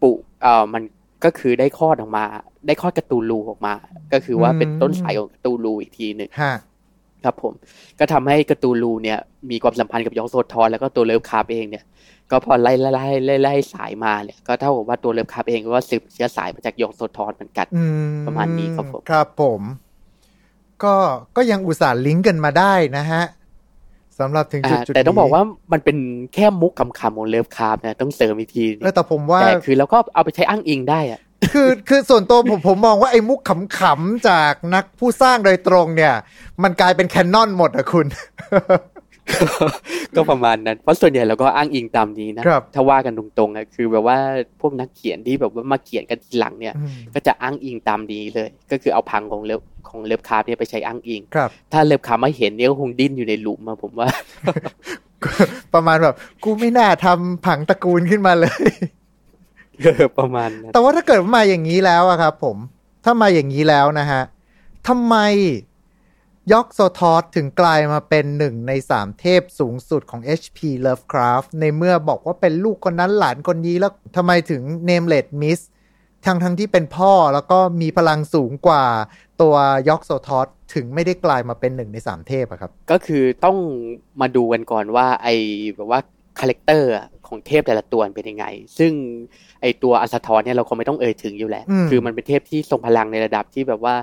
[0.01, 0.11] ปุ
[0.41, 0.83] เอ่อมัน
[1.23, 2.23] ก็คือได้คลอดออกมา
[2.67, 3.73] ได้คลอดกระตูลูออกมา
[4.13, 6.53] ก็คือว่าเป็นต้นสายของกระตูลูอีกทีหนึ่งฮะ
[7.23, 7.53] ครับผม
[7.99, 9.17] ก็ทำให้กระตูลูเนี่ย
[9.51, 11.83] มีความสัมพันธ์กับยองโซทอนแล้วก็ตัวเลิฟคาร์บเองเนี่ย
[12.31, 19.61] ก็พอไล่ไล่ไล่ไล่ไล่สายมาเนี่ยก็เท่ากับว่าตัว Lovecraft เองก็สืบเชื้อสายมาจากยอกโซทอสเหมือนกันอืมประมาณนี้ครับผมครับผม
[20.83, 20.95] ก็
[21.35, 23.23] ก็ยังอุตส่าห์ลิงก์กันมาได้นะฮะ
[24.19, 25.97] สำหรับถึงจุดอ่าจุดแต่ตรงนี้บอกว่ามันเป็น
[26.33, 31.19] แค่มุกขำๆของ Lovecraft นะต้องเสริมอีกทีนึงเออแต่ผมว่าแต่คือเราก็เอาไปใช้อ้างอิงได้อะ
[31.53, 33.39] คือคือส่วนตัวผมผมมองว่าไอ้มุก
[33.79, 36.13] ขำๆจากนักผู้สร้างโดยตรงเนี่ย
[36.63, 38.07] มันกลายเป็น canon หมดอะคุณ
[40.15, 44.17] ก็ประมาณนั้น เพราะส่วนใหญ่เราก็อ้างอิงตามนี้นะครับถ้าว่ากันตรงๆอะคือแบบว่า
[44.61, 54.09] พวกนักเขียนที่แบบว่ามาเขียนกันทีหลังเนี่ยอืมก็จะอ้างอิงตามนี้เลย ก็คือเอาผังของเลิฟของ Lovecraft เนี่ยไปใช้อ้างอิงครับ ถ้า Lovecraft มาเห็นเนี่ยก็คงดิ้นอยู่ในหลุมมาผมว่า
[55.73, 58.71] ประมาณแบบกูไม่น่าทำผังตระกูลขึ้นมาเลย
[59.83, 62.57] เออประมาณนั้นแต่ว่าถ้าเกิดมาอย่างนี้แล้วอะครับผม
[63.05, 64.21] ถ้ามาอย่างนี้แล้วนะฮะ
[64.87, 65.15] ทำไม
[66.51, 75.59] ยอกโซทอสถึงกลายมาเป็นหนึ่งในสามเทพสูงสุดของ HP Lovecraft ในเมื่อบอกว่าเป็นลูกคนนั้นหลานคนนี้แล้วทำไมถึง Nameless Mist
[76.25, 78.85] ทั้งทั้งที่เป็นพ่อแล้วก็มีพลังสูงกว่า
[79.41, 79.55] ตัว
[79.89, 83.57] ยอกโซทอสถึงไม่ได้กลายมาเป็นหนึ่งในสามเทพอะครับ ก็คือต้อง
[84.21, 85.27] มาดูกันก่อนว่าไอ
[85.75, 85.99] แบบว่า
[86.39, 86.89] character
[87.27, 88.45] ของเทพแต่ละตัวเป็นยังไง
[88.77, 88.91] ซึ่ง
[89.61, 93.95] ไอตัวอัสซาทอสเนี่ยเราคงไม่ต้องเอ่ยถึงอยู่แล้วอืมคือมันเป็นเทพที่ทรงพลังในระดับที่แบบว่า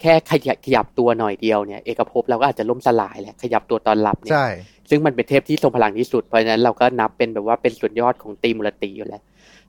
[0.00, 4.46] แค่ขยับขยับตัวหน่อยเดียวเนี่ยเอกภพเราก็อาจจะล่มสลายแหละขยับตัวตอนหลับเนี่ยใช่
[4.90, 9.22] ซึ่งมันเป็นเทพที่ทรงพลังที่สุดเพราะฉะนั้นเราก็นับเป็นแบบว่าเป็นส่วนยอดของตีมูลติอยู่แล้ว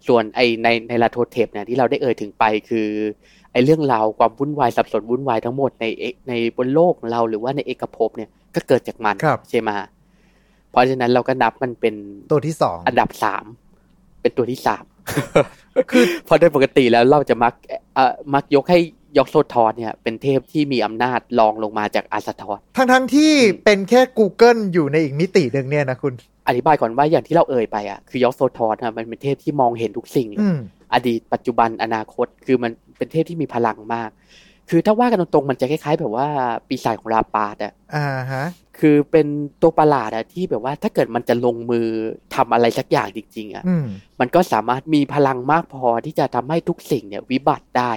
[0.08, 2.88] ส่วนไอในในลาโทเทปเนี่ยที่เราได้เอ่ยถึงไปคือ
[3.52, 9.70] ไอเรื่องราวความวุ่นวายสับสนวุ่นวายทั้งหมดในเอในบนโลกของเราหรือว่าในเอกภพเนี่ยก็เกิดจากมันครับใช่ไหม
[10.72, 11.96] เพราะฉะนั้นเราก็นับมันเป็น
[12.32, 13.46] ตัวที่สองอันดับสาม
[14.22, 14.84] เป็นตัวที่สาม
[15.92, 17.54] คือเพราะโดยปกติแล้วเราจะมัก
[17.96, 18.80] เอ่อมักยกให้
[19.18, 23.34] ยกโซทอสเนี่ยเป็นเทพที่มีอำนาจรองลงมาจากอาสทอสทั้งทั้งๆที่
[23.66, 26.14] เป็นแค่ Google อยู่ในอีกมิติหนึ่งเนี่ยนะคุณ
[26.48, 30.58] อธิบายก่อนว่าอย่างที่เราเอ่ยไปอะคือยอกโซทอสอะมันเป็นเทพที่มองเห็นทุกสิ่งเลยอืม
[30.94, 34.10] อดีตปัจจุบันอนาคต คือมันเป็นเทพที่มีพลังมาก
[34.70, 36.28] คือถ้าว่ากันตรงๆมันจะคล้ายๆ แบบว่า
[36.68, 38.46] ปีศาจของราปาดอะอ่าฮะ
[38.80, 39.28] คือเป็น
[39.62, 41.88] ตัวประหลาดอะที่แบบว่าถ้าเกิดมันจะลงมือ
[42.36, 43.86] ทำอะไรสักอย่างจริง ๆอะอืม
[44.20, 47.92] มันก็สามารถมีพลังมากพอที่จะทำให้ทุกสิ่งเนี่ยวิบัติได้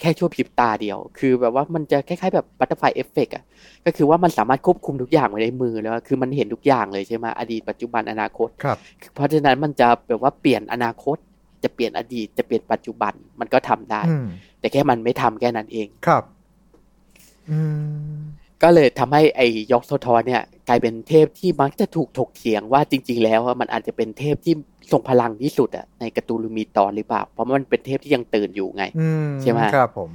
[0.00, 3.44] แค่ชั่วพริบตาเดียว คือแบบว่ามันจะคล้ายๆแบบ butterfly effect อะ
[3.84, 8.76] ก็คือว่ามันสามารถควบคุมทุกอย่างไว้ในมือแล้วอะคือมันเห็นทุกอย่างเลยใช่ไหมอดีตปัจจุบันอนาคตครับ
[9.14, 11.16] เพราะฉะนั้นมันจะแบบว่าเปลี่ยนอนาคต
[11.64, 14.26] จะเปลี่ยนอดีตจะเปลี่ยนปัจจุบันมันก็ทำได้อืม
[14.60, 16.24] แต่แค่มันไม่ทำแค่นั้นเองครับ
[17.50, 17.60] อื
[18.16, 18.18] ม
[18.62, 24.54] ก็เลยทำให้ไอ้ยอกโซทอนเนี่ยกลายเป็นเทพที่มักจะถูกถกเถียงว่าจริง ๆ แล้วอะมันอาจจะเป็นเทพที่
[24.92, 30.10] ทรงพลังที่สุดอะในการ์ตูนลูมีตอนหรือเปล่า เพราะมันเป็นเทพที่ยังตื่นอยู่ไงอืมใช่ไหมครับผม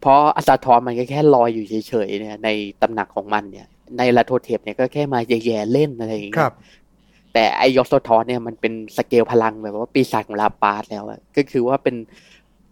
[0.00, 2.48] เพราะอาซาทอนมันก็แค่ลอยอยู่เฉยๆเนี่ยใน
[2.82, 3.66] ตำหนักของมันเนี่ย
[3.98, 6.54] ในลาโทเทปเนี่ยก็แค่มาแย่ๆเล่นอะไรอย่างคเงี้รัยบ
[7.34, 11.96] แต่ไอยอกโซทอนเนี่ยมันเป็นสเกลพลังแบบว่าปีศาจของลาปาสแล้วอะก็คือว่าเป็น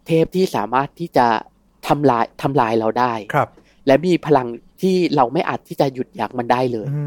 [0.07, 1.27] เทพที่สามารถที่จะ
[1.87, 3.49] ทำลายทำลายเราได้ครับ
[3.87, 4.47] และมีพลัง
[4.83, 7.03] ที่เราไม่อาจที่จะหยุดยั้งมันได้เลยอื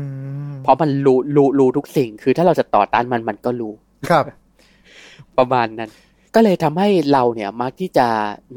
[0.49, 3.73] มเพราะมันรู้รู้รู้ทุกสิ่ง คือถ้าเราจะต่อต้านมันมันก็รู้
[4.11, 4.25] ครับ
[5.39, 5.91] ประมาณนั้น
[6.35, 8.07] ก็เลยทำให้เราเนี่ยมักที่จะ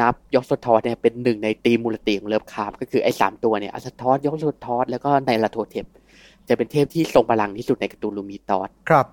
[0.01, 5.85] นับยอกโซทอสเนี่ยเป็นหนึ่งในตรีมูรติของ Lovecraft ก็คือไอ้สามตัวเนี่ยอัสซาทอสยอกโซทอสแล้วก็ไนลาโทเทป
[6.49, 9.05] จะเป็นเทพที่ทรงพลังที่สุดใน Cthulhu Mythosครับ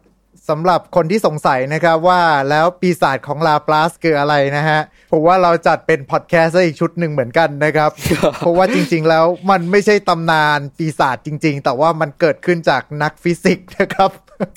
[0.49, 4.81] สำหรับคนที่สงสัยนะครับว่าแล้วปีศาจของลาปลาสคืออะไรนะฮะ
[5.12, 7.90] ผมว่าเราจัดเป็นพอดแคสต์อีกชุดหนึ่งเหมือนกันนะครับ
[8.38, 14.11] เพราะว่าจริง ๆ แล้วมันไม่ใช่ตำนานปีศาจจริง ๆ แต่ว่ามันเกิดขึ้นจากนักฟิสิกส์นะครับ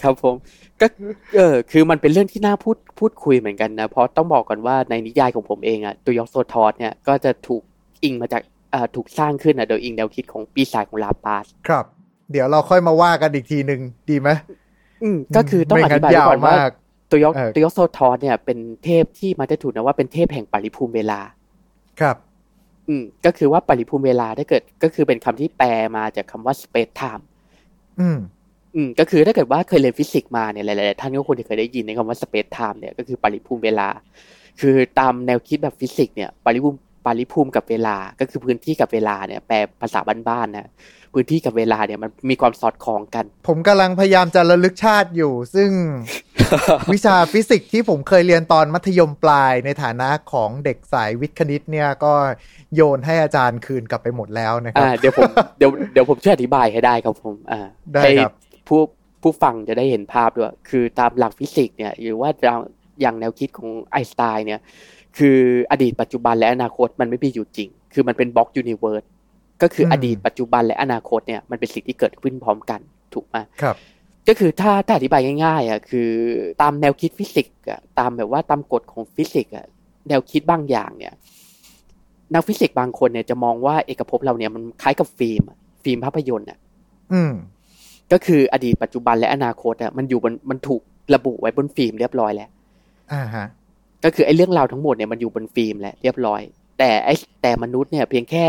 [0.04, 0.36] ครับผม
[0.82, 0.88] ก็
[1.36, 7.62] เออคือมันเป็นเรื่องที่น่าพูดพูดคุยเหมือนกันนะ เพราะต้องบอกก่อนว่าในนิยายของผมเองอะตัวยอกโซทอสเนี่ยก็จะถูก
[8.04, 11.86] อิงมาจากเอ่อถูกสร้างขึ้นอะโดยอิงแนวคิดของปีศาจของลาปลาสครับ
[12.32, 14.30] เดี๋ยวเราค่อยมาว่ากันอีกทีหนึ่งดีไหม
[15.04, 16.72] อืมก็คือต้องอธิงั้นบายไว้ก่อน ไม่งั้นว่ายาวมาก
[17.12, 21.20] ตัวยอกเออตัวยอกโซทอสเนี่ยเป็นเทพที่มักจะถูกนับว่าเป็นเทพแห่งปริภูมิเวลา
[22.00, 22.16] ครับ
[22.88, 27.24] อืมก็คือว่าปริภูมิเวลาถ้าเกิด ก็คือเป็นคำที่แปลมาจากคำว่า space time
[28.00, 28.20] อืม
[28.76, 33.90] อืมก็คือถ้าเกิดว่าเคยเรียนฟิสิกส์มาเนี่ยหลายๆท่านก็คงจะเคยได้ยินในคำว่า space time เนี่ยก็คือปริภูมิเวลา
[34.62, 40.70] คือตามแนวคิดแบบฟิสิกส์เนี่ยปริภูมิ ปริภูมิกับเวลา ก็คือพื้นที่กับเวลาเนี่ยแปลภาษาบ้านๆนะ
[41.14, 45.70] พื้นที่กับเวลาเนี่ยมันมีความสอดคล้องกัน ผมกำลังพยายามจะระลึกชาติอยู่ ซึ่ง
[46.92, 52.14] วิชาฟิสิกส์ที่ผมเคยเรียนตอนมัธยมปลายในฐานะของเด็กสายวิทย์คณิตเนี่ยก็
[52.76, 57.62] โยนให้อาจารย์คืนกลับไปหมดแล้วนะครัอ่าเดี๋ยวผมเดี๋ยวเดี๋ยวผมช่วยอธิบายให้ได้ครับผมอ่า
[57.94, 58.34] ได้ให้ครับ
[58.68, 58.82] ผู้
[59.22, 62.30] ผู้ฟังจะได้เห็นภาพด้วย คือตามหลักฟิสิกส์เนี่ยหรือว่า
[63.02, 64.62] อย่างแนวคิดของไอน์สไตน์เนี่ย
[65.18, 65.40] คือ
[65.72, 69.04] อดีตปัจจุบันและอนาคตมันไม่มีอยู่จริง คือมันเป็น block universe
[69.62, 72.80] ก็คืออดีตปัจจุบันและอนาคตเนี่ยมันเป็นสิ่งที่เกิดขึ้นพร้อมกัน
[73.14, 73.76] ถูกไหมครับ
[74.28, 76.10] ก็คือถ้าถ้าอธิบายง่ายๆอะคือ
[76.62, 79.66] ตามแนวคิดฟิสิกส์อะตามแบบว่าตามกฎของฟิสิกส์อะ
[80.08, 81.14] แนวคิดบางอย่างเนี่ย
[82.34, 86.58] นักฟิสิกส์บางคนเนี่ยจะมองว่าเอกภพเราเนี่ยมันคล้ายกับฟิล์มอะฟิล์มภาพยนตร์อะ
[87.14, 87.34] อืม
[88.12, 90.82] ก็คืออดีตปัจจุบันและอนาคตอะมันอยู่บนมันถูก
[91.16, 92.50] ระบุไว้บนฟิล์มเรียบร้อยแล้ว
[93.14, 93.46] อ่าฮะ
[94.04, 96.42] ก็คือไอ้เรื่องราวทั้งหมดเนี่ยมันอยู่บนฟิล์มแล้วเรียบร้อย
[96.80, 98.48] แต่ไอ้แต่มนุษย์เนี่ยเพียงแค่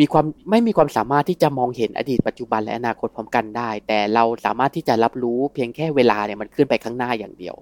[0.00, 7.56] มีความไม่มีความสามารถที่จะมองเห็นอดีตปัจจุบันและอนาคตพร้อมกันได้ แต่เราสามารถที่จะรับรู้เพียงแค่เวลาเนี่ยมันเคลื่อนไปข้างหน้าอย่างเดียว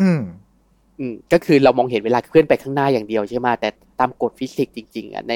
[0.00, 0.20] อืม
[0.98, 3.68] อืม ก็คือเรามองเห็นเวลาเคลื่อนไปข้างหน้าอย่างเดียวใช่ไหมแต่
[4.00, 5.32] ตามกฎฟิสิกส์จริงๆอะใน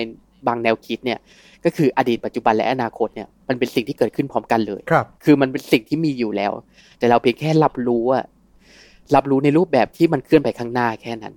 [0.47, 1.19] บางแนวคิดเนี่ย
[1.65, 6.53] ก็คืออดีตปัจจุบันและอนาคตเนี่ยมันเป็นสิ่งที่เกิดขึ้นพร้อมกันเลย ครับ คือมันเป็นสิ่งที่มีอยู่แล้ว
[6.99, 8.25] แต่เราเพียงแค่รับรู้อะ
[9.15, 11.35] รับรู้ในรูปแบบที่มันเคลื่อนไปข้างหน้าแค่นั้น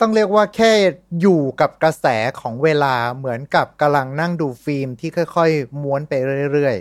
[0.00, 0.72] ต้องเรียกว่าแค่
[1.20, 2.06] อยู่กับกระแส
[2.40, 6.12] ของเวลาเหมือนกับกำลังนั่งดูฟิล์มที่ค่อยๆ ม้วนไป
[6.52, 6.76] เรื่อย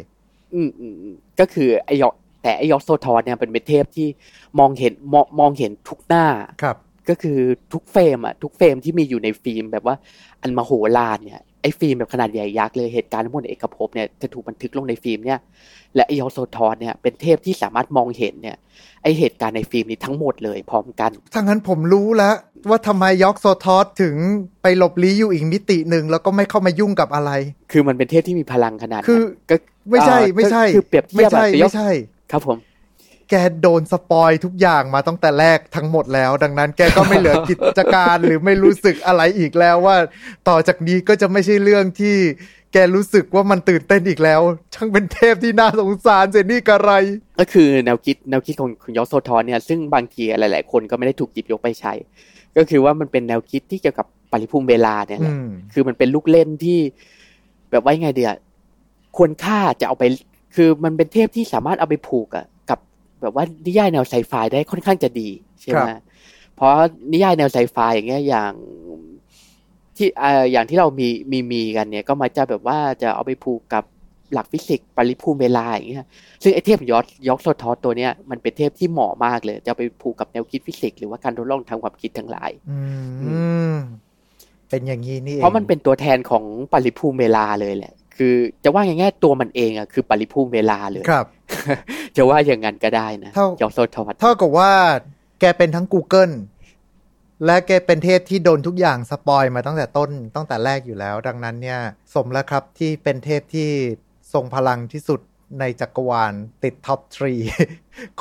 [0.53, 4.07] อืมอืมอืมก็คือไอยอกแต่ไอยอกโซทอธเนี่ยเป็นเทพที่
[4.59, 6.77] มองเห็นมองมองเห็นทุกหน้าๆครับ
[7.09, 7.39] ก็คือ
[7.73, 9.95] ทุกเฟรมอะทุกเฟรมที่มีอยู่ในฟิล์มแบบว่า
[10.41, 15.39] อันมโหฬารเนี่ยไอฟิล์มแบบขนาดใหญ่ยักษ์เลยเหตุการณ์ทั้งหมดในเอกภพเนี่ยจะถูกบันทึกลงในฟิล์มเนี่ย
[15.95, 18.57] และไอยอกโซทอนเนี่ยเป็นเทพที่สามารถมองเห็นเนี่ย
[19.03, 22.35] ไอเหตุการณ์ในฟิล์มนี้ทั้งหมดเลยพร้อมกันถ้างั้นผมรู้แล้ว
[22.69, 24.15] ว่าทำไมยอกโซทอสถึง
[24.61, 27.31] ไปหลบลี้อยู่อีกมิติหนึ่งแล้วก็ไม่เข้ามายุ่งกับอะไร
[27.71, 29.55] คือมันเป็นเทพที่มีพลังขนาดนั้นคือก็
[29.89, 31.89] ไม่ใช่เอ่อไม่ใช่คือเปรียบเทีไม่ยบอะใช่แต่ยกไม่ใช่
[32.31, 32.57] ครับผม
[33.33, 39.97] แกโดนสปอยทุกอย่างมาตั้งแต่แรกทั้งหมดแล้ว ดังนั้นแกก็ไม่เหลือกิจการหรือไม่รู้สึกอะไรอีกแล้วว่า
[40.49, 42.15] ต่อจากนี้ก็จะไม่ใช่เรื่องที่
[42.73, 44.41] แกรู้สึกว่ามันตื่นเต้นอีกแล้ว
[44.73, 46.91] ช่างเป็นเทพที่น่าสงสารเจนี่กระไร
[47.39, 51.93] ก็คือแนวคิดแนวคิดของคุณยอสโซทอนเนี่ยซึ่งบางทีหลาย ๆ คนก็ไม่ได้ถูกหยิบยกไปใช้
[52.57, 56.79] ก็คือว่ามันเป็นแนวคิดที่เกี่ยวกับปริภูมิเวลาเนี่ยแหละอืมคือมันเป็นลูกเล่นที่
[57.71, 58.33] แบบว่ายังไงเดีย
[59.17, 60.03] ควรค่าจะเอาไป
[60.55, 62.52] คือมันเป็นเทพที่สามารถเอาไปผูกอะกับ
[63.23, 65.29] แบบว่านิยายแนวไซไฟได้ค่อนข้างจะดี
[65.61, 65.91] ใช่ไหม
[66.55, 66.71] เพราะ
[67.11, 68.53] นิยายแนวไซไฟอย่างเงี้ยอย่าง
[69.97, 73.83] ที่เอ่ออย่างที่เรามีมีมีกันเนี่ย ก็มาจะแบบว่าจะเอาไปผูกกับ
[74.33, 76.07] หลักฟิสิกส์ปริภูมิเวลาอย่างเงี้ย
[76.43, 82.77] ซึ่งไอเทพยอกยอกโซทอธตัวเนี้ยมันเป็นเทพที่เหมาะมากเลย จะเอาไปผูกกับแนวคิดฟิสิกส์หรือว่าการทดลองทางความคิดทั้งหลาย อื
[83.73, 83.75] ม
[84.69, 91.25] เป็นอย่างนี้นี่องเพราะมันเป็นตัวแทนของปริภูมิเวลาเลยแหละ คือจะว่าอย่างง่ายๆตัวมันเองอะคือปริภูมิเวลาเลยครับ
[92.15, 94.71] จะว่าอย่างนั้นก็ได้นะเท่ายอกโซทอธเท่ากับว่า
[95.39, 96.33] แกเป็นทั้ง Google
[97.45, 101.79] และแกเป็นเทพที่โดนทุกอย่าง spoil มาตั้งแต่ต้นตั้งแต่แรกอยู่แล้ว ดังนั้นเนี่ย
[102.13, 103.69] สมแล้วครับที่เป็นเทพที่
[104.33, 105.19] ทรงพลังที่สุด
[105.59, 107.33] ในจักรวาลติด top three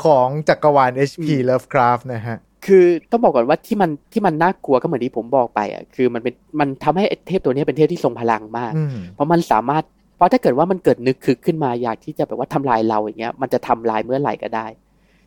[0.02, 9.84] ของจักรวาล HP Lovecraft นะฮะ คือต้องบอกก่อนว่าที่มันที่มันน่ากลัวก็เหมือนที่ผมบอกไปอะคือมันเป็นมันทำให้ไอ้เทพตัวเนี้ยเป็นเทพที่ทรงพลังมากอืมเพราะมันสามารถ
[10.16, 14.66] เพราะถ้าเกิดว่ามันเกิดนึกคึกขึ้นมาอยากที่จะแบบว่าทำลายเราอย่างเงี้ยมันจะทำลายเมื่อไหร่ก็ได้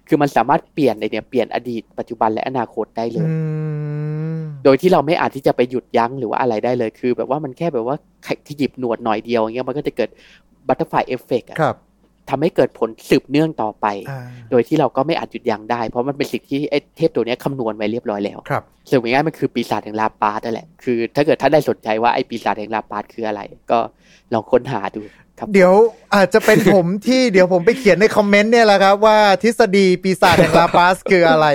[0.07, 3.35] คือมันสามารถเปลี่ยนในเนี่ยเปลี่ยนอดีตปัจจุบันและอนาคตได้เลยอื
[4.37, 7.97] มโดยที่เราไม่อาจที่จะไปหยุดยั้งหรือว่าอะไรได้เลย คือ แบบว่ามันแค่แบบว่า
[8.47, 10.09] ขยิบหนวดหน่อยเดียวอย่างเงี้ยมันก็จะเกิด
[10.67, 11.75] butterfly effect ครับ
[12.29, 23.79] ทำให้เกิดผลสืบเนื่องต่อไปอ่าโดยที่เราก็ไม่อาจหยุดยั้งได้ เพราะมันเป็นสิ่งที่ไอ้เทพตัวเนี้ยคำนวณไว้เรียบร้อยแล้วครับสรุปง่ายๆมันคือปีศาจแห่งลาปลาสนั่นแหละ คือถ้าเกิดท่านได้สนใจว่าไอ้ปีศาจแห่งลาปลาสคืออะไร ก็
[24.33, 25.01] ลองค้นหาดู
[25.39, 25.73] ครับ เดี๋ยว
[26.15, 31.47] อาจจะเป็นผมที่เดี๋ยวผมไปเขียนในคอมเมนต์เนี่ยแหละครับว่าทฤษฎีปีศาจแห่งลาปาสคืออะไร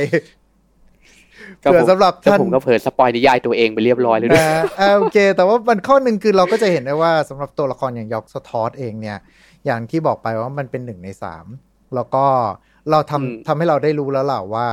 [1.62, 9.18] ก็เผื่อผมสำหรับก็ท่านผมก็เผยสปอยนิยายตัวเองไปเรียบร้อยเลยด้วยนะอ่าโอเค แต่ว่ามันข้อหนึ่งคือเราก็จะเห็นได้ว่าสำหรับตัวละครอย่างยอกสทอสเองเนี่ย
[9.66, 11.46] อย่างที่บอกไปว่ามันเป็นหนึ่งในสาม
[11.94, 12.24] แล้วก็
[12.90, 14.68] เราทำอืมทำให้เราได้รู้แล้วล่ะว่า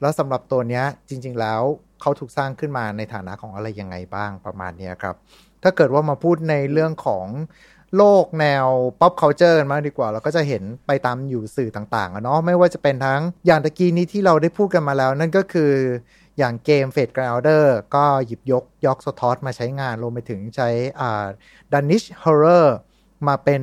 [0.00, 1.60] แล้วสำหรับตัวเนี้ยจริง ๆ แล้ว
[2.00, 5.16] เขาถูกสร้างขึ้นมาในฐานะของอะไรยังไงบ้างประมาณเนี้ยครับ
[5.62, 7.26] ถ้าเกิดว่ามาพูดในเรื่องของ
[7.96, 8.66] โลกแนว
[9.00, 15.72] pop culture กันมากดีกว่า เราก็จะเห็นไปตามอยู่สื่อต่างๆอะเนาะไม่ว่าจะเป็นทั้งอย่างตะกี้นี้ที่เราได้พูดกันมาแล้ว นั่นก็คือ
[16.38, 20.68] อย่างเกม Fate Grounded ก็หยิบยกยอกสทอสมาใช้งานรวมไปถึงใช้
[21.00, 21.26] อ่า
[21.72, 22.66] Danish Horror
[23.28, 23.62] มาเป็น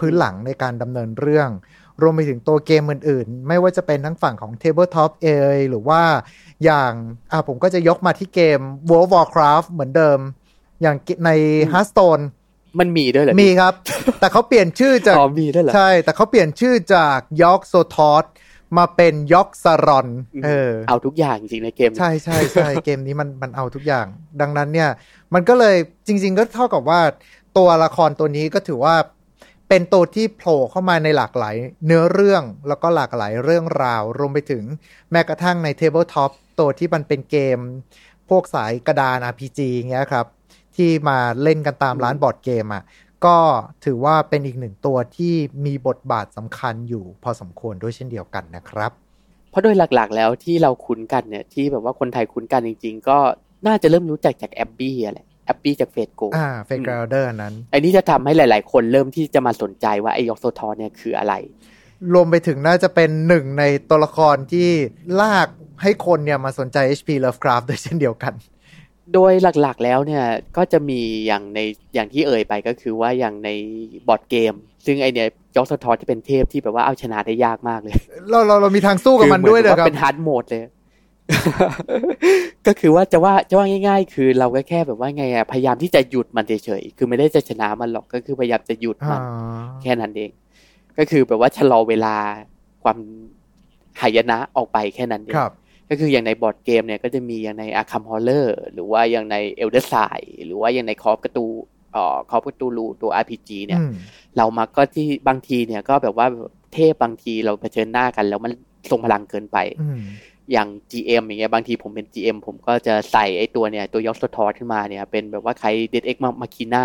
[0.00, 1.50] พื้นหลังในการดำเนินเรื่อง
[2.02, 6.02] รวมไปถึงตัวเกมอื่นๆ ไม่ว่าจะเป็นทั้งฝั่งของ Tabletop เอยหรือว่า
[6.64, 6.92] อย่าง
[7.32, 8.60] อ่าผมก็จะยกมาที่เกม
[8.90, 10.18] World of Warcraft เหมือนเดิม
[10.82, 11.30] อย่างใน
[11.72, 12.22] Hearthstone
[12.80, 13.74] มันมีด้วยเหรอ มีครับ
[14.20, 18.24] แต่เขาเปลี่ยนชื่อจากอ๋อมีด้วยเหรอ ใช่ แต่เขาเปลี่ยนชื่อจากยอกโซทอส
[18.78, 20.08] มาเป็นยอกซารอน
[20.44, 24.06] เออ เอาทุกอย่างจริงๆในเกม ใช่ใช่ใช่เกมนี้มันมันเอาทุกอย่าง
[24.40, 24.90] ดังนั้นเนี่ย
[25.34, 27.00] มันก็เลยจริง ๆ ก็เท่ากับว่า
[27.58, 28.94] ตัวละครตัวนี้ก็ถือว่า
[29.72, 31.56] เป็นตัวที่โผล่เข้ามาในหลากหลาย
[31.86, 34.64] เนื้อเรื่องแล้วก็หลากหลายเรื่องราว รวมไปถึง
[35.10, 37.58] แม้กระทั่งใน tabletop ตัวที่มันเป็นเกม
[38.28, 40.26] พวกสายกระดาน RPG เงี้ยครับ
[40.76, 42.82] ที่มาเล่นกันตามร้านบอร์ดเกมอะ
[43.24, 43.36] ก็
[43.84, 45.34] ถือว่าเป็นอีกหนึ่งตัวที่
[45.66, 48.92] มีบทบาทสำคัญอยู่พอสมควรด้วยเช่นเดียวกันนะครับ
[49.50, 53.18] เพราะโดยหลักๆ แล้วที่เราคุ้นกันเนี่ยที่แบบว่าคนไทยคุ้นกันจริง ๆ ก็
[53.66, 61.34] น่าจะเริ่มรู้จักจากแอบบี้แหละ แอบบี้จาก Fate/GO อ่า Fate/Grand Order นั้น อันนี้จะทำให้หลาย ๆ คนเริ่มที่จะมาสนใจว่าไอยอกโซทอธเนี่ยคืออะไร
[62.12, 64.68] รวมไปถึงน่าจะเป็นหนึ่งในตัวละครที่
[65.20, 65.48] ลาก
[65.82, 68.32] ให้คนเนี่ยมาสนใจ HP Lovecraft ด้วยเช่นเดียวกัน
[69.14, 69.32] โดย
[69.62, 70.24] หลักๆแล้วเนี่ย
[70.56, 71.60] ก็จะมีอย่างใน
[71.94, 73.50] อย่างที่เอ่ยไปก็คือว่าอย่างใน
[74.08, 74.54] บอร์ดเกม
[74.86, 77.94] ซึ่งไอเนี่ยยอกโซทอธที่เป็นเทพที่แบบว่าเอาชนะได้ยากมากเลย
[78.30, 80.62] เราเราเรามีทางสู้กับมันด้วยเลเลยครับเป็น hard mode เลย
[82.66, 89.20] ก็คือว่าจะว่าจะว่าง่าย ๆ คือเราก็แค่แบบว่าไงอะพยายามที่จะหยุดมันเฉยๆคือไม่ได้จะชนะมันหรอกก็คือพยายามจะหยุดมัน
[89.82, 90.30] แค่นั้นเอง
[90.98, 92.16] ก็คือแบบว่าชะลอเวลา
[92.82, 92.98] ความ
[94.00, 95.52] หายนะออกไปแค่นั้นเองครับ
[95.88, 99.94] ก็คืออย่างในบอร์ดเกมเนี่ยก็จะมีอย่างใน Arkham Horror หรือว่าอย่างใน Elder Sign
[100.44, 101.46] หรือว่าอย่างใน Call of Cthulhu
[101.92, 103.92] เอ่อ Call of Cthulhu ตัว RPG เนี่ยอืม
[104.36, 106.26] เรามาก็ที่บางทีเนี่ยก็แบบว่า
[106.74, 108.52] เทพบางทีเราเผชิญหน้ากัน แล้วมัน
[108.90, 109.58] ทรงพลังเกินไป
[110.50, 116.84] อืมอย่าง GM อย่างเงี้ยบางทีผมเป็น GM ผมก็จะใส่ไอ้ตัวเนี่ย ตัวยอกโซทอธขึ้นมาเนี่ยเป็นแบบว่าคล้าย deus ex machina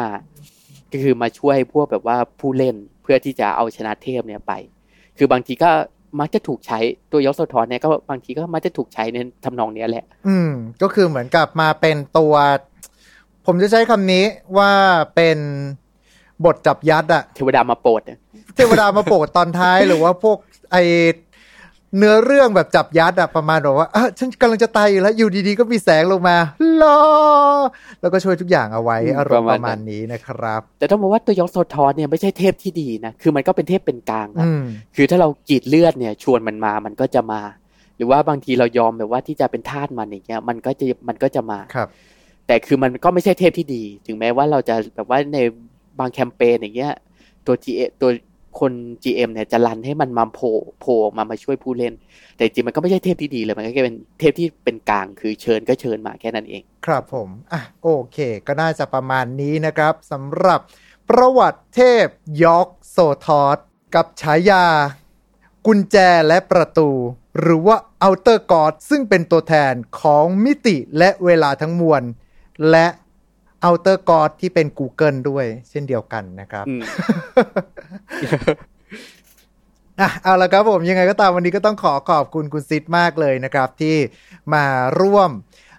[0.91, 4.53] ก็คือมาช่วยพวกแบบว่าผู้เล่นเพื่อที่จะเอาชนะเทพเนี่ยไป
[5.17, 5.71] คือบางทีก็
[6.19, 6.79] มักจะถูกใช้
[7.11, 10.51] ตัวยอสโทอเนี่ยก็บางทีก็มักจะถูกใช้ในทำนองเนี้ยแหละ อืม
[10.81, 12.33] ก็คือเหมือนกับมาเป็นตัว
[13.45, 14.25] ผมจะใช้คำนี้
[14.57, 14.71] ว่า
[15.15, 15.37] เป็น
[16.45, 18.19] บทจับยัดอะเทวดามาโปรดเนี่ย
[18.55, 20.37] เทวดามาโปรดตอนท้ายหรือว่าพวก
[20.71, 20.77] ไอ
[21.97, 26.37] เนื้อเรื่องแบบจับยัดอะประมาณแบบว่าอะฉันกำลังจะตายอยู่แล้วอยู่ดีๆ ก็มีแสงลงมา
[26.81, 27.01] ลอ
[28.01, 34.63] แล้วก็ช่วยทุกอย่างเอาไว้อารมณ์ประมาณนี้นะครับ แต่ต้องบอกว่าตัวยอสโทอเนี่ยไม่ใช่เทพที่ดีนะ คือมันก็เป็นเทพเป็นกลางนะอืม
[34.95, 37.41] คือถ้าเรากรีดเลือดเนี่ยชวนมันมามันก็จะมา
[37.97, 41.87] หรือว่าบางทีเรายอมแบบว่าที่จะเป็นทาสมันอย่างเงี้ยมันก็จะมันก็จะมาครับ
[42.47, 45.37] แต่คือมันก็ไม่ใช่เทพที่ดี ถึงแม้ว่าเราจะแบบว่าใน
[45.99, 46.93] บางแคมเปญอย่างเงี้ย
[47.45, 48.09] ตัว GM ตัว
[48.59, 51.93] คน GM เนี่ยจะรันให้มันมาโผล่โผล่มามาช่วยผู้เล่น
[52.35, 60.59] แต่จริงมันก็ไม่ใช่เทพที่ดีเลยมันก็แค่เป็นเทพที่เป็นกลางคือเชิญก็เชิญมาแค่นั้นเอง ครับผมอะโอเค ก็น่าจะประมาณนี้นะครับสำหรับ
[61.09, 62.07] ประวัติเทพ
[62.43, 63.57] ยอกโซทอธ
[63.95, 64.65] กับฉายา
[65.65, 66.89] กุญแจและประตู
[67.39, 72.03] หรือว่า Outer God ซึ่งเป็นตัวแทนของมิติและเวลาทั้งมวล
[72.71, 72.87] และ
[73.65, 76.81] Outer God ที่เป็น Google ด้วย เช่นเดียวกันนะครับอืม
[79.99, 83.95] อะเอาละครับผมยังไงก็ตามวันนี้ก็ต้องขอขอบคุณคุณซิดมากเลยนะครับ ที่
[84.53, 84.65] มา
[85.01, 85.31] ร่วม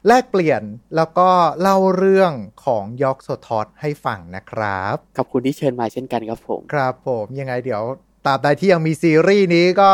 [0.06, 0.62] แลกเปลี่ยน
[0.96, 1.28] แล้วก็
[1.60, 2.32] เล่าเรื่อง
[2.64, 7.82] ของยอกโซทอสให้ฟังนะครับ ขอบคุณที่เชิญมาเช่นกันครับผม ครับผมยังไงเดี๋ยว
[8.26, 9.92] ตราบใดที่ยังมีซีรีส์นี้ก็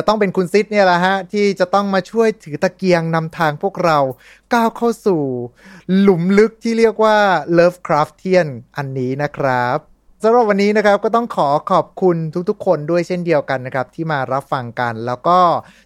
[0.00, 3.98] จะต้องเป็นคุณซิดเนี่ยแหละฮะ ที่จะต้องมาช่วยถือตะเกียงนำทางพวกเรา
[4.54, 5.22] ก้าวเข้าสู่
[6.00, 7.18] หลุมลึกที่เรียกว่า
[7.58, 9.78] Lovecraftian อันนี้นะครับ
[10.22, 12.16] สำหรับวันนี้นะครับก็ต้องขอขอบคุณ
[12.48, 15.38] ทุกๆ คนด้วยเช่นเดียวกันนะครับที่มารับฟังกัน แล้วก็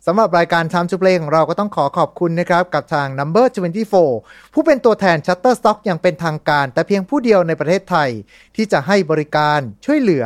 [0.07, 3.47] สำหรับรายการ Time to Play ของเราก็ต้องขอขอบคุณนะครับกับทาง Number
[4.01, 8.11] 24 ผู้เป็นตัวแทน Shutterstock อย่างเป็นทางการ แต่เพียงผู้เดียวในประเทศไทย
[8.57, 10.25] ที่จะให้บริการช่วยเหลือ